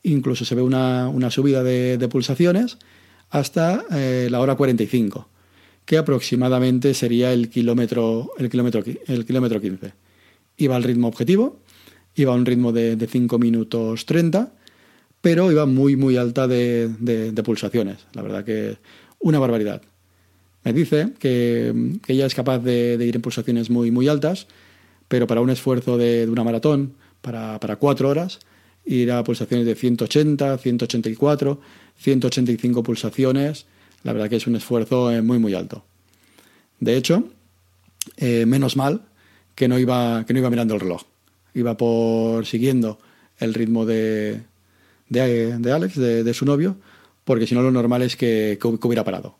incluso 0.03 0.45
se 0.45 0.55
ve 0.55 0.63
una, 0.63 1.31
subida 1.31 1.63
de, 1.63 2.09
pulsaciones 2.11 2.79
hasta 3.31 3.85
eh, 3.93 4.29
la 4.31 4.41
hora 4.41 4.55
45, 4.55 5.29
que 5.85 5.99
aproximadamente 5.99 6.95
sería 6.95 7.33
el 7.33 7.51
kilómetro, 7.51 8.31
el 8.39 8.49
kilómetro, 8.49 8.83
el 9.07 9.27
kilómetro 9.27 9.61
15. 9.61 9.93
Iba 10.57 10.77
al 10.77 10.83
ritmo 10.83 11.07
objetivo, 11.07 11.61
iba 12.15 12.33
a 12.33 12.35
un 12.35 12.47
ritmo 12.47 12.73
de, 12.73 12.97
de 12.97 13.07
5 13.07 13.39
minutos 13.39 14.07
30, 14.07 14.53
pero 15.21 15.53
iba 15.53 15.67
muy, 15.67 15.97
muy 15.97 16.17
alta 16.17 16.49
de, 16.49 17.33
pulsaciones. 17.45 17.99
La 18.15 18.23
verdad 18.23 18.43
que 18.43 18.79
una 19.19 19.39
barbaridad. 19.39 19.83
Me 20.65 20.73
dice 20.73 21.13
que, 21.19 21.99
ella 22.07 22.25
es 22.25 22.35
capaz 22.35 22.61
de, 22.61 22.99
ir 23.01 23.17
en 23.17 23.23
pulsaciones 23.23 23.69
muy, 23.69 23.91
muy 23.91 24.09
altas, 24.09 24.47
pero 25.09 25.27
para 25.27 25.43
un 25.43 25.51
esfuerzo 25.51 25.99
de, 25.99 26.27
una 26.31 26.45
maratón, 26.45 26.95
para, 27.21 27.77
cuatro 27.77 28.09
horas, 28.09 28.41
ir 28.85 29.13
a 29.13 29.23
pulsaciones 29.25 29.67
de 29.67 29.75
180, 29.75 30.59
184, 30.59 31.61
185 31.97 32.83
pulsaciones, 32.83 33.67
la 34.03 34.13
verdad 34.13 34.29
que 34.29 34.37
es 34.37 34.47
un 34.47 34.57
esfuerzo 34.57 35.11
eh, 35.11 35.23
muy, 35.23 35.39
muy 35.39 35.55
alto. 35.55 35.85
De 36.81 36.97
hecho, 36.97 37.25
eh, 38.17 38.47
menos 38.47 38.77
mal 38.77 39.03
que 39.55 39.69
no, 39.69 39.79
iba, 39.79 40.25
que 40.27 40.33
no 40.33 40.39
iba 40.39 40.51
mirando 40.51 40.75
el 40.75 40.81
reloj. 40.81 41.03
Iba 41.55 41.77
por 41.77 42.47
siguiendo 42.47 42.99
el 43.39 43.55
ritmo 43.55 43.85
de, 43.85 44.43
de, 45.09 45.73
Alex, 45.73 45.97
de, 45.97 46.35
su 46.35 46.45
novio, 46.45 46.77
porque 47.25 47.47
si 47.47 47.55
no 47.55 47.63
lo 47.63 47.71
normal 47.71 48.03
es 48.03 48.17
que 48.17 48.59
hubiera 48.63 49.05
parado 49.05 49.37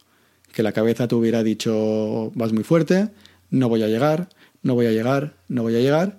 que 0.53 0.63
la 0.63 0.73
cabeza 0.73 1.07
te 1.09 1.15
hubiera 1.15 1.43
dicho 1.43 2.33
vas 2.35 2.53
muy 2.53 2.65
fuerte, 2.65 3.11
no 3.51 3.69
voy 3.69 3.83
a 3.83 3.89
llegar, 3.89 4.29
no 4.63 4.75
voy 4.75 4.87
a 4.87 4.91
llegar, 4.91 5.37
no 5.49 5.63
voy 5.63 5.77
a 5.77 5.81
llegar, 5.81 6.19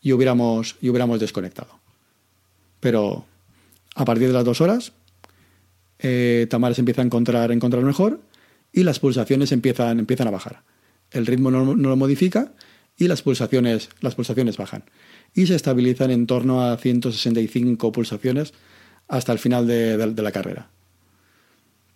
y 0.00 0.12
hubiéramos, 0.12 0.76
y 0.80 0.88
hubiéramos 0.88 1.20
desconectado. 1.20 1.78
Pero 2.80 3.24
a 3.94 4.04
partir 4.04 4.28
de 4.28 4.34
las 4.34 4.44
dos 4.44 4.60
horas, 4.60 4.92
eh, 5.98 6.46
Tamara 6.50 6.74
se 6.74 6.80
empieza 6.80 7.02
a 7.02 7.04
encontrar, 7.04 7.50
encontrar 7.50 7.82
mejor 7.82 8.20
y 8.72 8.84
las 8.84 9.00
pulsaciones 9.00 9.52
empiezan, 9.52 9.98
empiezan 9.98 10.28
a 10.28 10.32
bajar. 10.32 10.62
El 11.10 11.26
ritmo 11.26 11.50
no, 11.50 11.74
lo 11.74 11.96
modifica 11.96 12.52
y 12.96 13.08
las 13.08 13.22
pulsaciones, 13.22 13.88
las 14.00 14.14
pulsaciones 14.14 14.56
bajan. 14.56 14.84
Y 15.34 15.46
se 15.46 15.54
estabilizan 15.54 16.10
en 16.10 16.26
torno 16.26 16.62
a 16.62 16.76
165 16.76 17.92
pulsaciones 17.92 18.54
hasta 19.08 19.32
el 19.32 19.38
final 19.38 19.66
de 19.66 20.22
la 20.22 20.32
carrera. 20.32 20.68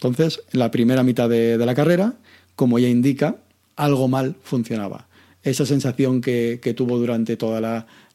Entonces, 0.02 0.42
en 0.52 0.59
la 0.59 0.73
primera 0.73 1.04
mitad 1.04 1.28
de, 1.28 1.56
la 1.56 1.76
carrera, 1.76 2.14
como 2.56 2.80
ya 2.80 2.88
indica, 2.88 3.37
algo 3.76 4.09
mal 4.09 4.35
funcionaba. 4.42 5.06
Esa 5.42 5.66
sensación 5.66 6.20
que, 6.20 6.75
tuvo 6.76 6.99
durante 6.99 7.37
toda 7.37 7.61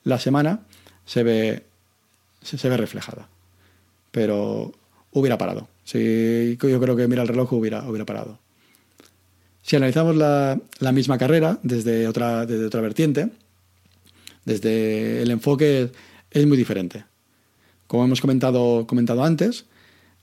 la, 0.03 0.19
semana 0.19 0.61
se 1.05 1.23
ve, 1.23 1.63
se, 2.41 2.69
ve 2.69 2.77
reflejada. 2.77 3.27
Pero 4.11 4.73
hubiera 5.11 5.37
parado. 5.37 5.67
yo 5.85 6.57
creo 6.57 6.95
que 6.95 7.07
mira 7.07 7.21
el 7.21 7.27
reloj 7.27 7.53
hubiera, 7.53 7.87
hubiera 7.87 8.05
parado. 8.05 8.39
Si 9.61 9.75
analizamos 9.75 10.15
la, 10.15 10.59
misma 10.93 11.17
carrera 11.17 11.59
desde 11.61 12.07
otra, 12.07 12.45
desde 12.45 12.65
otra 12.65 12.79
vertiente, 12.79 13.29
desde 14.45 15.21
el 15.21 15.29
enfoque 15.29 15.91
es 16.31 16.47
muy 16.47 16.55
diferente. 16.55 17.03
Como 17.85 18.05
hemos 18.05 18.21
comentado, 18.21 18.87
comentado 18.87 19.25
antes, 19.25 19.65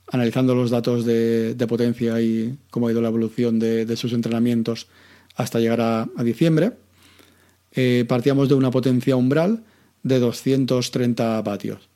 analizando 0.07 0.55
los 0.55 0.71
datos 0.71 1.05
de, 1.05 1.65
potencia 1.67 2.19
y 2.21 2.57
cómo 2.71 2.87
ha 2.87 2.91
ido 2.91 3.01
la 3.01 3.09
evolución 3.09 3.59
de, 3.59 3.95
sus 3.95 4.13
entrenamientos 4.13 4.87
hasta 5.35 5.59
llegar 5.59 5.81
a, 5.81 6.07
diciembre, 6.23 6.71
eh, 7.75 8.05
partíamos 8.07 8.47
de 8.47 8.55
una 8.55 8.71
potencia 8.71 9.15
umbral 9.15 9.63
de 10.03 10.19
230 10.19 11.41
vatios. 11.41 11.89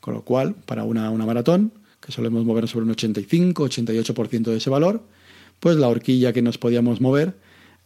Con 0.00 0.14
lo 0.14 0.22
cual, 0.22 0.54
para 0.66 0.84
una, 0.84 1.10
maratón, 1.10 1.72
que 2.00 2.12
solemos 2.12 2.44
mover 2.44 2.68
sobre 2.68 2.84
un 2.84 2.94
85-88% 2.94 4.50
de 4.50 4.58
ese 4.58 4.68
valor, 4.68 5.02
pues 5.58 5.76
la 5.76 5.88
horquilla 5.88 6.32
que 6.32 6.42
nos 6.42 6.58
podíamos 6.58 7.00
mover 7.00 7.34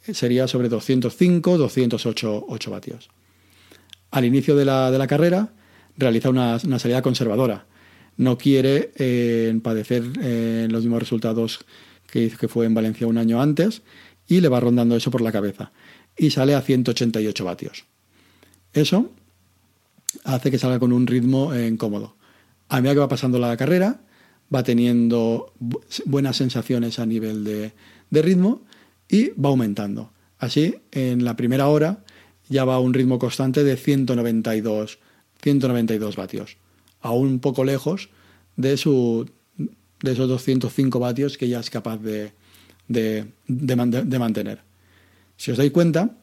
eh, 0.06 0.14
sería 0.14 0.48
sobre 0.48 0.68
205-208 0.70 2.70
vatios. 2.70 3.10
Al 4.10 4.24
inicio 4.24 4.56
de 4.56 4.64
la, 4.64 5.06
carrera, 5.06 5.52
realiza 5.96 6.30
una 6.30 6.58
salida 6.58 7.02
conservadora, 7.02 7.66
no 8.16 8.38
quiere 8.38 8.92
eh, 8.96 9.56
padecer 9.62 10.02
los 10.70 10.82
mismos 10.82 11.00
resultados 11.00 11.66
que, 12.10 12.30
que 12.30 12.48
fue 12.48 12.66
en 12.66 12.74
Valencia 12.74 13.06
un 13.06 13.18
año 13.18 13.42
antes, 13.42 13.82
y 14.26 14.40
le 14.40 14.48
va 14.48 14.60
rondando 14.60 14.96
eso 14.96 15.10
por 15.10 15.20
la 15.20 15.32
cabeza. 15.32 15.70
Y 16.16 16.30
sale 16.30 16.54
a 16.54 16.62
188 16.62 17.44
vatios. 17.44 17.84
Eso 18.72 19.10
hace 20.24 20.50
que 20.50 20.58
salga 20.58 20.78
con 20.78 20.92
un 20.92 21.06
ritmo 21.06 21.52
eh, 21.52 21.66
incómodo. 21.66 22.16
A 22.68 22.80
medida 22.80 22.94
que 22.94 23.00
va 23.00 23.08
pasando 23.08 23.38
la 23.38 23.56
carrera, 23.56 24.00
va 24.54 24.62
teniendo 24.62 25.52
buenas 26.04 26.36
sensaciones 26.36 26.98
a 26.98 27.06
nivel 27.06 27.44
de, 27.44 27.72
de 28.10 28.22
ritmo 28.22 28.62
y 29.08 29.30
va 29.30 29.50
aumentando. 29.50 30.10
Así, 30.38 30.76
en 30.92 31.24
la 31.24 31.36
primera 31.36 31.68
hora 31.68 32.04
ya 32.48 32.64
va 32.64 32.76
a 32.76 32.80
un 32.80 32.94
ritmo 32.94 33.18
constante 33.18 33.64
de 33.64 33.76
192, 33.76 34.98
192 35.42 36.16
vatios, 36.16 36.56
aún 37.00 37.28
un 37.28 37.40
poco 37.40 37.64
lejos 37.64 38.10
de, 38.56 38.76
su, 38.76 39.28
de 39.56 40.12
esos 40.12 40.28
205 40.28 40.98
vatios 40.98 41.38
que 41.38 41.48
ya 41.48 41.60
es 41.60 41.70
capaz 41.70 41.98
de, 41.98 42.32
de, 42.88 43.26
de, 43.48 44.18
mantener. 44.18 44.60
Si 45.36 45.50
os 45.50 45.58
dais 45.58 45.70
cuenta, 45.70 46.16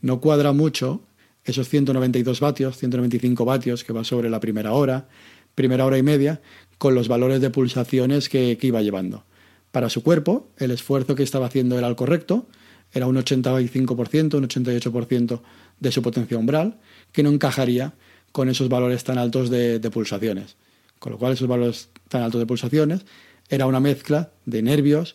no 0.00 0.20
cuadra 0.20 0.52
mucho 0.52 1.02
esos 1.44 1.68
192 1.68 2.40
vatios, 2.40 2.76
195 2.76 3.44
vatios 3.44 3.84
que 3.84 3.92
va 3.92 4.04
sobre 4.04 4.28
la 4.28 4.40
primera 4.40 4.72
hora, 4.72 5.08
primera 5.54 5.86
hora 5.86 5.98
y 5.98 6.02
media, 6.02 6.40
con 6.78 6.94
los 6.94 7.08
valores 7.08 7.40
de 7.40 7.50
pulsaciones 7.50 8.28
que, 8.28 8.58
iba 8.60 8.82
llevando. 8.82 9.24
Para 9.70 9.88
su 9.88 10.02
cuerpo, 10.02 10.48
el 10.58 10.70
esfuerzo 10.70 11.14
que 11.14 11.22
estaba 11.22 11.46
haciendo 11.46 11.78
era 11.78 11.86
el 11.86 11.96
correcto, 11.96 12.46
era 12.92 13.06
un 13.06 13.16
85%, 13.16 14.34
un 14.34 14.48
88% 14.48 15.40
de 15.80 15.92
su 15.92 16.02
potencia 16.02 16.38
umbral, 16.38 16.78
que 17.12 17.22
no 17.22 17.30
encajaría 17.30 17.94
con 18.32 18.48
esos 18.48 18.68
valores 18.68 19.04
tan 19.04 19.18
altos 19.18 19.48
de, 19.50 19.78
de, 19.78 19.90
pulsaciones. 19.90 20.56
Con 20.98 21.12
lo 21.12 21.18
cual, 21.18 21.32
esos 21.32 21.48
valores 21.48 21.88
tan 22.08 22.22
altos 22.22 22.40
de 22.40 22.46
pulsaciones 22.46 23.04
era 23.48 23.66
una 23.66 23.80
mezcla 23.80 24.30
de 24.44 24.62
nervios, 24.62 25.14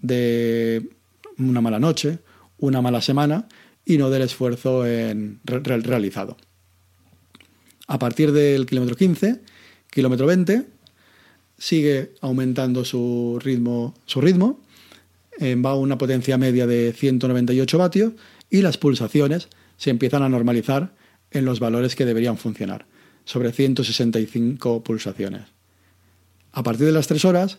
de 0.00 0.90
una 1.38 1.60
mala 1.60 1.78
noche, 1.78 2.18
una 2.58 2.82
mala 2.82 3.00
semana 3.00 3.48
y 3.84 3.98
no 3.98 4.10
del 4.10 4.22
esfuerzo 4.22 4.84
realizado. 4.84 6.36
A 7.86 7.98
partir 7.98 8.32
del 8.32 8.66
kilómetro 8.66 8.96
15, 8.96 9.40
kilómetro 9.90 10.26
20, 10.26 10.66
sigue 11.58 12.12
aumentando 12.20 12.84
su 12.84 13.38
ritmo, 13.42 13.94
su 14.06 14.20
ritmo 14.20 14.60
va 15.40 15.70
a 15.70 15.76
una 15.76 15.98
potencia 15.98 16.38
media 16.38 16.66
de 16.66 16.92
198 16.92 17.78
vatios 17.78 18.12
y 18.50 18.62
las 18.62 18.78
pulsaciones 18.78 19.48
se 19.76 19.90
empiezan 19.90 20.22
a 20.22 20.28
normalizar 20.28 20.94
en 21.30 21.44
los 21.44 21.60
valores 21.60 21.94
que 21.94 22.04
deberían 22.04 22.38
funcionar, 22.38 22.86
sobre 23.24 23.52
165 23.52 24.82
pulsaciones. 24.82 25.42
A 26.52 26.62
partir 26.62 26.86
de 26.86 26.92
las 26.92 27.06
3 27.06 27.24
horas, 27.24 27.58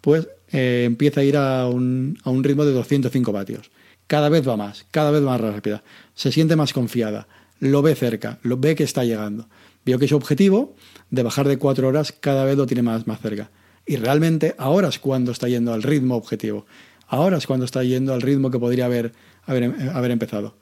pues 0.00 0.28
eh, 0.52 0.84
empieza 0.86 1.20
a 1.20 1.24
ir 1.24 1.36
a 1.36 1.66
un, 1.66 2.18
a 2.22 2.30
un, 2.30 2.44
ritmo 2.44 2.64
de 2.64 2.72
205 2.72 3.32
vatios. 3.32 3.70
Cada 4.08 4.30
vez 4.30 4.48
va 4.48 4.56
más, 4.56 4.86
cada 4.90 5.10
vez 5.12 5.22
más 5.22 5.40
rápida. 5.40 5.84
Se 6.14 6.32
siente 6.32 6.56
más 6.56 6.72
confiada, 6.72 7.28
lo 7.60 7.82
ve 7.82 7.94
cerca, 7.94 8.38
lo 8.42 8.56
ve 8.56 8.74
que 8.74 8.82
está 8.82 9.04
llegando. 9.04 9.48
Vio 9.84 9.98
que 9.98 10.08
su 10.08 10.16
objetivo 10.16 10.74
de 11.10 11.22
bajar 11.22 11.46
de 11.46 11.58
4 11.58 11.86
horas 11.86 12.12
cada 12.12 12.44
vez 12.44 12.56
lo 12.56 12.66
tiene 12.66 12.82
más, 12.82 13.06
más 13.06 13.20
cerca. 13.20 13.50
Y 13.86 13.96
realmente 13.96 14.54
ahora 14.58 14.88
es 14.88 14.98
cuando 14.98 15.30
está 15.30 15.48
yendo 15.48 15.72
al 15.72 15.82
ritmo 15.82 16.16
objetivo. 16.16 16.66
Ahora 17.06 17.36
es 17.36 17.46
cuando 17.46 17.64
está 17.64 17.84
yendo 17.84 18.12
al 18.12 18.22
ritmo 18.22 18.50
que 18.50 18.58
podría 18.58 18.86
haber, 18.86 19.12
haber, 19.46 20.10
empezado. 20.10 20.56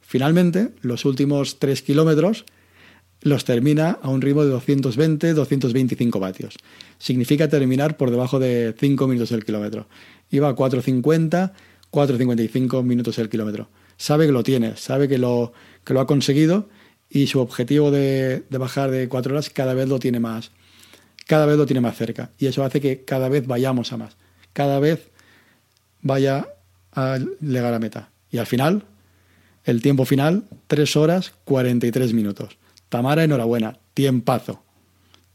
Finalmente, 0.00 0.72
los 0.82 1.04
últimos 1.04 1.58
3 1.58 1.82
kilómetros 1.82 2.44
los 3.22 3.44
termina 3.44 3.98
a 4.02 4.08
un 4.08 4.22
ritmo 4.22 4.44
de 4.44 4.54
220-225 4.54 6.18
vatios. 6.18 6.56
Significa 6.98 7.48
terminar 7.48 7.96
por 7.98 8.10
debajo 8.10 8.38
de 8.38 8.74
5 8.78 9.06
minutos 9.06 9.32
el 9.32 9.44
kilómetro. 9.44 9.86
Iba 10.30 10.48
a 10.48 10.56
4.50, 10.56 11.52
4.55 11.90 12.82
minutos 12.82 13.18
el 13.18 13.28
kilómetro. 13.28 13.68
Sabe 13.96 14.26
que 14.26 14.32
lo 14.32 14.42
tiene, 14.42 14.76
sabe 14.76 15.08
que 15.08 15.18
lo, 15.18 15.52
que 15.84 15.94
lo 15.94 16.00
ha 16.00 16.06
conseguido 16.06 16.68
y 17.08 17.26
su 17.26 17.40
objetivo 17.40 17.90
de, 17.90 18.44
bajar 18.50 18.90
de 18.90 19.08
4 19.08 19.32
horas 19.32 19.50
cada 19.50 19.74
vez 19.74 19.88
lo 19.88 19.98
tiene 19.98 20.20
más, 20.20 20.52
cada 21.26 21.46
vez 21.46 21.56
lo 21.56 21.66
tiene 21.66 21.80
más 21.80 21.96
cerca. 21.96 22.30
Y 22.38 22.46
eso 22.46 22.64
hace 22.64 22.80
que 22.80 23.04
cada 23.04 23.28
vez 23.28 23.46
vayamos 23.46 23.92
a 23.92 23.96
más. 23.96 24.16
Cada 24.52 24.78
vez 24.78 25.10
vaya 26.02 26.48
a 26.92 27.18
llegar 27.40 27.74
a 27.74 27.78
meta. 27.78 28.10
Y 28.30 28.38
al 28.38 28.46
final, 28.46 28.84
el 29.64 29.82
tiempo 29.82 30.04
final, 30.04 30.44
3 30.68 30.96
horas 30.96 31.34
43 31.44 32.14
minutos. 32.14 32.56
Tamara, 32.88 33.24
enhorabuena, 33.24 33.78
tiempazo, 33.94 34.62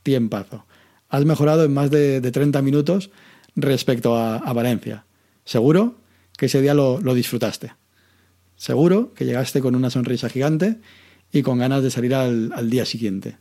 tiempazo. 0.03 0.65
Has 1.09 1.23
mejorado 1.25 1.63
en 1.63 1.73
más 1.73 1.91
de, 1.91 2.19
de 2.19 2.31
30 2.31 2.61
minutos 2.61 3.11
respecto 3.55 4.15
a, 4.17 4.53
Valencia. 4.53 5.05
Seguro 5.43 5.95
que 6.37 6.47
ese 6.47 6.61
día 6.61 6.73
lo, 6.73 6.99
disfrutaste. 7.13 7.73
Seguro 8.57 9.13
que 9.13 9.25
llegaste 9.25 9.61
con 9.61 9.75
una 9.75 9.89
sonrisa 9.89 10.29
gigante 10.29 10.77
y 11.31 11.41
con 11.41 11.59
ganas 11.59 11.83
de 11.83 11.91
salir 11.91 12.13
al, 12.15 12.69
día 12.69 12.85
siguiente. 12.85 13.37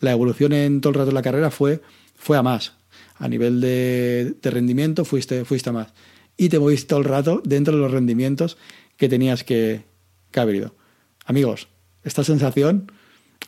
La 0.00 0.12
evolución 0.12 0.52
en 0.52 0.80
todo 0.80 0.90
el 0.90 0.94
rato 0.94 1.06
de 1.06 1.14
la 1.14 1.22
carrera 1.22 1.50
fue, 1.50 1.80
fue 2.14 2.36
a 2.36 2.42
más. 2.42 2.74
A 3.16 3.28
nivel 3.28 3.60
de, 3.60 4.34
de 4.40 4.50
rendimiento 4.50 5.04
fuiste, 5.04 5.44
fuiste 5.44 5.70
a 5.70 5.72
más 5.72 5.88
y 6.36 6.48
te 6.48 6.58
moviste 6.58 6.88
todo 6.88 7.00
el 7.00 7.04
rato 7.04 7.42
dentro 7.44 7.74
de 7.74 7.80
los 7.80 7.90
rendimientos 7.90 8.56
que 8.96 9.08
tenías 9.08 9.44
que, 9.44 9.84
que 10.30 10.40
haber 10.40 10.56
ido. 10.56 10.74
Amigos, 11.24 11.68
esta 12.04 12.24
sensación 12.24 12.90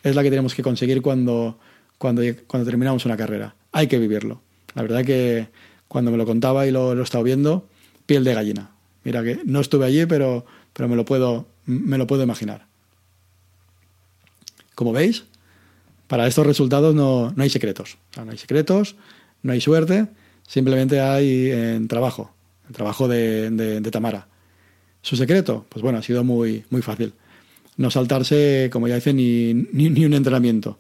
es 0.02 0.14
la 0.14 0.22
que 0.22 0.30
tenemos 0.30 0.54
que 0.54 0.62
conseguir 0.62 1.02
cuando, 1.02 1.59
cuando, 1.98 2.22
cuando 2.46 2.68
terminamos 2.68 3.04
una 3.04 3.16
carrera. 3.16 3.57
Hay 3.72 3.88
que 3.88 3.98
vivirlo. 3.98 4.42
La 4.74 4.83
verdad 4.83 5.04
que 5.04 5.48
cuando 5.88 6.11
me 6.11 6.16
lo 6.16 6.26
contaba 6.26 6.66
y 6.66 6.70
lo, 6.70 6.94
lo 6.94 7.00
he 7.00 7.04
estado 7.04 7.24
viendo, 7.24 7.68
piel 8.07 8.24
de 8.24 8.35
gallina. 8.35 8.73
Mira 9.04 9.22
que 9.22 9.40
no 9.44 9.60
estuve 9.60 9.86
allí, 9.86 10.06
pero, 10.06 10.44
pero 10.72 10.88
me, 10.88 10.96
lo 10.96 11.04
puedo, 11.04 11.46
me 11.66 11.98
lo 11.98 12.06
puedo 12.06 12.22
imaginar. 12.22 12.66
Como 14.74 14.92
veis, 14.92 15.24
para 16.08 16.26
estos 16.26 16.46
resultados 16.46 16.94
no, 16.94 17.32
no 17.36 17.42
hay 17.42 17.50
secretos. 17.50 17.98
No 18.16 18.30
hay 18.30 18.38
secretos, 18.38 18.96
no 19.42 19.52
hay 19.52 19.60
suerte, 19.60 20.08
simplemente 20.46 21.00
hay 21.00 21.50
en 21.50 21.86
trabajo 21.88 22.34
el 22.68 22.74
trabajo 22.74 23.08
de, 23.08 23.50
de, 23.50 23.80
de, 23.80 23.90
Tamara. 23.90 24.26
¿Su 25.02 25.16
secreto? 25.16 25.66
Pues 25.68 25.82
bueno, 25.82 25.98
ha 25.98 26.02
sido 26.02 26.24
muy, 26.24 26.64
muy 26.70 26.82
fácil. 26.82 27.12
No 27.76 27.90
saltarse, 27.90 28.70
como 28.72 28.88
ya 28.88 28.94
dice, 28.94 29.12
ni, 29.12 29.52
ni, 29.54 29.90
ni 29.90 30.04
un 30.04 30.14
entrenamiento. 30.14 30.78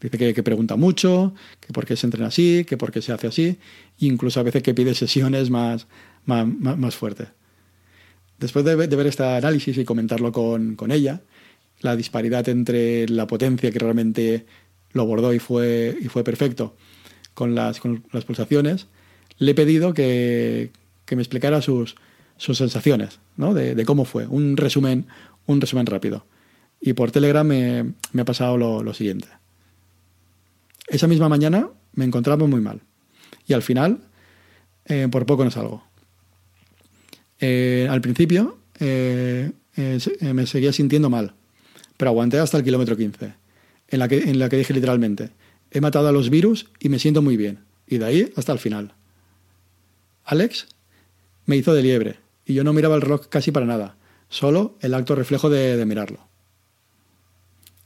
Dice 0.00 0.18
que, 0.18 0.34
que, 0.34 0.42
pregunta 0.42 0.76
mucho, 0.76 1.34
que 1.60 1.72
por 1.72 1.86
qué 1.86 1.96
se 1.96 2.06
entrena 2.06 2.28
así, 2.28 2.64
que 2.64 2.76
por 2.76 2.92
qué 2.92 3.02
se 3.02 3.12
hace 3.12 3.26
así, 3.26 3.58
incluso 3.98 4.40
a 4.40 4.42
veces 4.42 4.62
que 4.62 4.74
pide 4.74 4.94
sesiones 4.94 5.50
más, 5.50 5.86
más, 6.24 6.46
más 6.46 6.94
fuertes. 6.94 7.28
Después 8.38 8.64
de, 8.64 8.74
ver 8.74 9.06
este 9.06 9.24
análisis 9.24 9.78
y 9.78 9.84
comentarlo 9.84 10.32
con, 10.32 10.76
con, 10.76 10.92
ella, 10.92 11.22
la 11.80 11.96
disparidad 11.96 12.48
entre 12.48 13.08
la 13.08 13.26
potencia 13.26 13.70
que 13.70 13.78
realmente 13.78 14.46
lo 14.92 15.02
abordó 15.02 15.32
y 15.32 15.38
fue, 15.38 15.96
y 16.00 16.08
fue 16.08 16.24
perfecto 16.24 16.74
con 17.34 17.54
las, 17.54 17.80
con 17.80 18.04
las 18.12 18.24
pulsaciones, 18.24 18.86
le 19.38 19.52
he 19.52 19.54
pedido 19.54 19.94
que, 19.94 20.70
que 21.04 21.16
me 21.16 21.22
explicara 21.22 21.62
sus, 21.62 21.96
sus 22.36 22.58
sensaciones, 22.58 23.20
¿no? 23.36 23.54
de, 23.54 23.74
de, 23.74 23.84
cómo 23.84 24.04
fue, 24.04 24.26
un 24.26 24.56
resumen, 24.56 25.06
un 25.46 25.60
resumen 25.60 25.86
rápido. 25.86 26.26
Y 26.80 26.92
por 26.92 27.10
Telegram 27.10 27.46
me, 27.46 27.94
me 28.12 28.22
ha 28.22 28.24
pasado 28.24 28.56
lo, 28.56 28.82
lo, 28.82 28.94
siguiente. 28.94 29.28
Esa 30.88 31.06
misma 31.06 31.28
mañana 31.28 31.68
me 31.94 32.04
encontraba 32.04 32.46
muy 32.46 32.60
mal. 32.60 32.80
Y 33.46 33.54
al 33.54 33.62
final, 33.62 34.00
eh, 34.84 35.08
por 35.10 35.26
poco 35.26 35.44
no 35.44 35.50
salgo. 35.50 35.85
Eh, 37.40 37.86
al 37.90 38.00
principio 38.00 38.58
eh, 38.80 39.52
eh 39.76 39.98
me 40.32 40.46
seguía 40.46 40.72
sintiendo 40.72 41.10
mal, 41.10 41.34
pero 41.96 42.10
aguanté 42.10 42.38
hasta 42.38 42.56
el 42.56 42.64
kilómetro 42.64 42.96
15, 42.96 43.34
en 43.88 43.98
la, 43.98 44.08
que, 44.08 44.18
en 44.18 44.38
la 44.38 44.48
que 44.48 44.56
dije 44.56 44.72
literalmente, 44.72 45.30
he 45.70 45.80
matado 45.80 46.08
a 46.08 46.12
los 46.12 46.30
virus 46.30 46.68
y 46.80 46.88
me 46.88 46.98
siento 46.98 47.22
muy 47.22 47.36
bien. 47.36 47.60
Y 47.86 47.98
de 47.98 48.04
ahí 48.04 48.32
hasta 48.36 48.52
el 48.52 48.58
final. 48.58 48.94
Alex 50.24 50.66
me 51.44 51.56
hizo 51.56 51.72
de 51.72 51.82
liebre 51.82 52.16
y 52.44 52.54
yo 52.54 52.64
no 52.64 52.72
miraba 52.72 52.96
el 52.96 53.02
reloj 53.02 53.28
casi 53.28 53.52
para 53.52 53.66
nada, 53.66 53.96
solo 54.28 54.76
el 54.80 54.94
acto 54.94 55.14
reflejo 55.14 55.50
de, 55.50 55.84
mirarlo. 55.86 56.20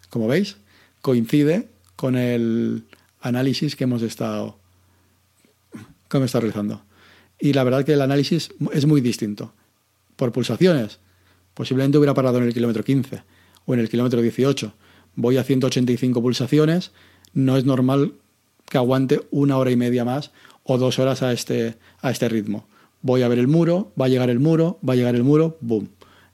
Como 0.09 0.27
veis, 0.27 0.57
coincide 1.03 1.69
con 1.97 2.17
el 2.17 2.85
análisis 3.21 3.77
que 3.77 3.85
hemos 3.85 4.03
estado, 4.03 4.59
que 6.09 6.17
hemos 6.17 6.27
estado 6.27 6.43
realizando. 6.43 6.83
Y 7.40 7.53
la 7.53 7.64
verdad 7.64 7.85
que 7.85 7.94
el 7.94 8.03
análisis 8.03 8.50
es 8.72 8.87
muy 8.87 9.00
distinto. 9.00 9.53
Por 10.16 10.33
pulsaciones, 10.33 10.98
posiblemente 11.55 11.98
hubiera 11.98 12.14
parado 12.14 12.38
en 12.38 12.44
el 12.44 12.55
kilómetro 12.55 12.85
15 12.85 13.22
o 13.64 13.74
en 13.74 13.81
el 13.81 13.88
kilómetro 13.88 14.20
18. 14.20 14.72
Voy 15.16 15.37
a 15.38 15.44
185 15.44 16.20
pulsaciones, 16.20 16.92
no 17.33 17.57
es 17.57 17.64
normal 17.64 18.14
que 18.68 18.79
aguante 18.79 19.22
una 19.31 19.57
hora 19.57 19.70
y 19.70 19.76
media 19.76 20.05
más 20.05 20.31
o 20.64 20.79
dos 20.79 20.98
horas 20.98 21.22
a 21.22 21.33
este, 21.33 21.76
a 22.00 22.11
este 22.11 22.29
ritmo 22.29 22.66
voy 23.03 23.22
a 23.22 23.29
ver 23.29 23.38
el 23.38 23.48
muro, 23.48 23.92
va 24.00 24.07
a 24.07 24.09
llegar 24.09 24.31
el 24.31 24.40
muro, 24.40 24.79
va 24.87 24.92
a 24.92 24.96
llegar 24.96 25.14
el 25.14 25.24
muro, 25.24 25.57
boom, 25.61 25.88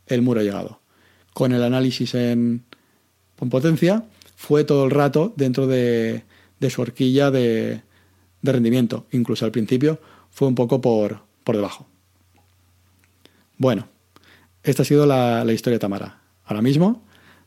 el 0.07 0.23
muro 0.23 0.41
ha 0.41 0.43
llegado. 0.43 0.81
Con 1.33 1.53
el 1.53 1.63
análisis 1.63 2.15
en, 2.15 2.65
en 3.41 3.51
potencia, 3.51 4.05
fue 4.37 4.65
todo 4.65 4.85
el 4.85 4.91
rato 4.91 5.33
dentro 5.37 5.67
de, 5.67 6.25
su 6.69 6.83
horquilla 6.83 7.31
de, 7.31 7.83
rendimiento. 8.43 9.07
Incluso 9.13 9.45
al 9.45 9.51
principio 9.51 10.01
fue 10.37 10.49
un 10.49 10.55
poco 10.55 10.83
por, 10.83 11.21
por 11.45 11.57
debajo. 11.57 11.87
Bueno, 13.57 13.89
esta 14.63 14.83
ha 14.83 14.85
sido 14.85 15.07
la, 15.07 15.51
historia 15.51 15.77
de 15.77 15.81
Tamara. 15.81 16.21
Ahora 16.45 16.61
mismo, 16.61 17.03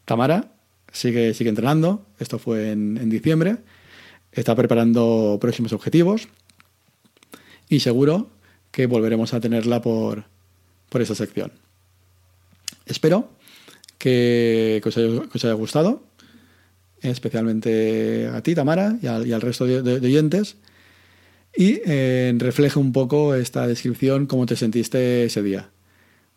Tamara 0.06 0.54
sigue, 0.92 1.36
sigue 1.36 1.52
entrenando. 1.52 2.08
Esto 2.18 2.40
fue 2.40 2.72
en, 2.72 3.08
diciembre. 3.12 3.58
Está 4.32 4.56
preparando 4.56 5.38
próximos 5.40 5.72
objetivos. 5.72 6.30
Y 7.70 7.82
seguro 7.82 8.32
que 8.72 8.88
volveremos 8.88 9.36
a 9.36 9.40
tenerla 9.40 9.84
por, 9.84 10.24
por 10.90 11.04
esa 11.04 11.14
sección. 11.14 11.52
Espero 12.88 13.30
que, 14.00 14.82
os, 14.84 14.98
haya, 15.46 15.54
gustado, 15.54 16.02
especialmente 17.04 18.32
a 18.34 18.42
ti, 18.42 18.56
Tamara, 18.56 18.98
y 19.00 19.06
al, 19.06 19.42
resto 19.42 19.68
de, 19.68 19.94
oyentes, 19.94 20.58
y 21.56 21.82
eh, 21.86 22.34
refleje 22.38 22.80
un 22.80 22.94
poco 22.94 23.36
esta 23.36 23.68
descripción, 23.68 24.28
cómo 24.28 24.46
te 24.46 24.56
sentiste 24.56 25.26
ese 25.26 25.42
día. 25.42 25.70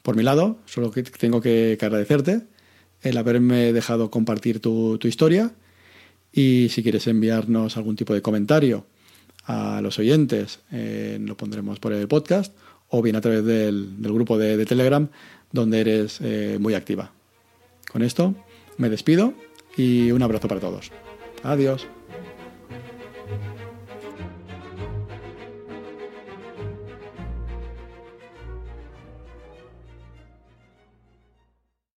Por 0.03 0.17
mi 0.17 0.23
lado, 0.23 0.59
solo 0.67 0.91
que 0.91 1.03
tengo 1.03 1.41
que, 1.41 1.79
agradecerte 1.81 2.43
el 3.03 3.17
haberme 3.17 3.73
dejado 3.73 4.11
compartir 4.11 4.61
tu, 4.61 4.99
historia 5.03 5.53
y 6.33 6.69
si 6.71 6.83
quieres 6.83 7.07
enviarnos 7.07 7.77
algún 7.77 7.97
tipo 7.97 8.15
de 8.15 8.23
comentario 8.23 8.87
a 9.45 9.81
los 9.83 9.99
oyentes, 9.99 10.61
eh, 10.71 11.19
lo 11.21 11.37
pondremos 11.37 11.79
por 11.79 11.93
el 11.93 12.07
podcast 12.09 12.55
o 12.89 13.03
bien 13.03 13.17
a 13.17 13.21
través 13.21 13.45
del, 13.45 13.97
grupo 13.99 14.39
de, 14.39 14.65
Telegram 14.67 15.09
donde 15.51 15.81
eres 15.81 16.21
eh, 16.21 16.59
muy 16.61 16.75
activa. 16.75 17.13
Con 17.91 18.03
esto 18.03 18.35
me 18.79 18.89
despido 18.89 19.35
y 19.77 20.11
un 20.11 20.23
abrazo 20.23 20.49
para 20.49 20.61
todos. 20.61 20.91
Adiós. 21.43 21.87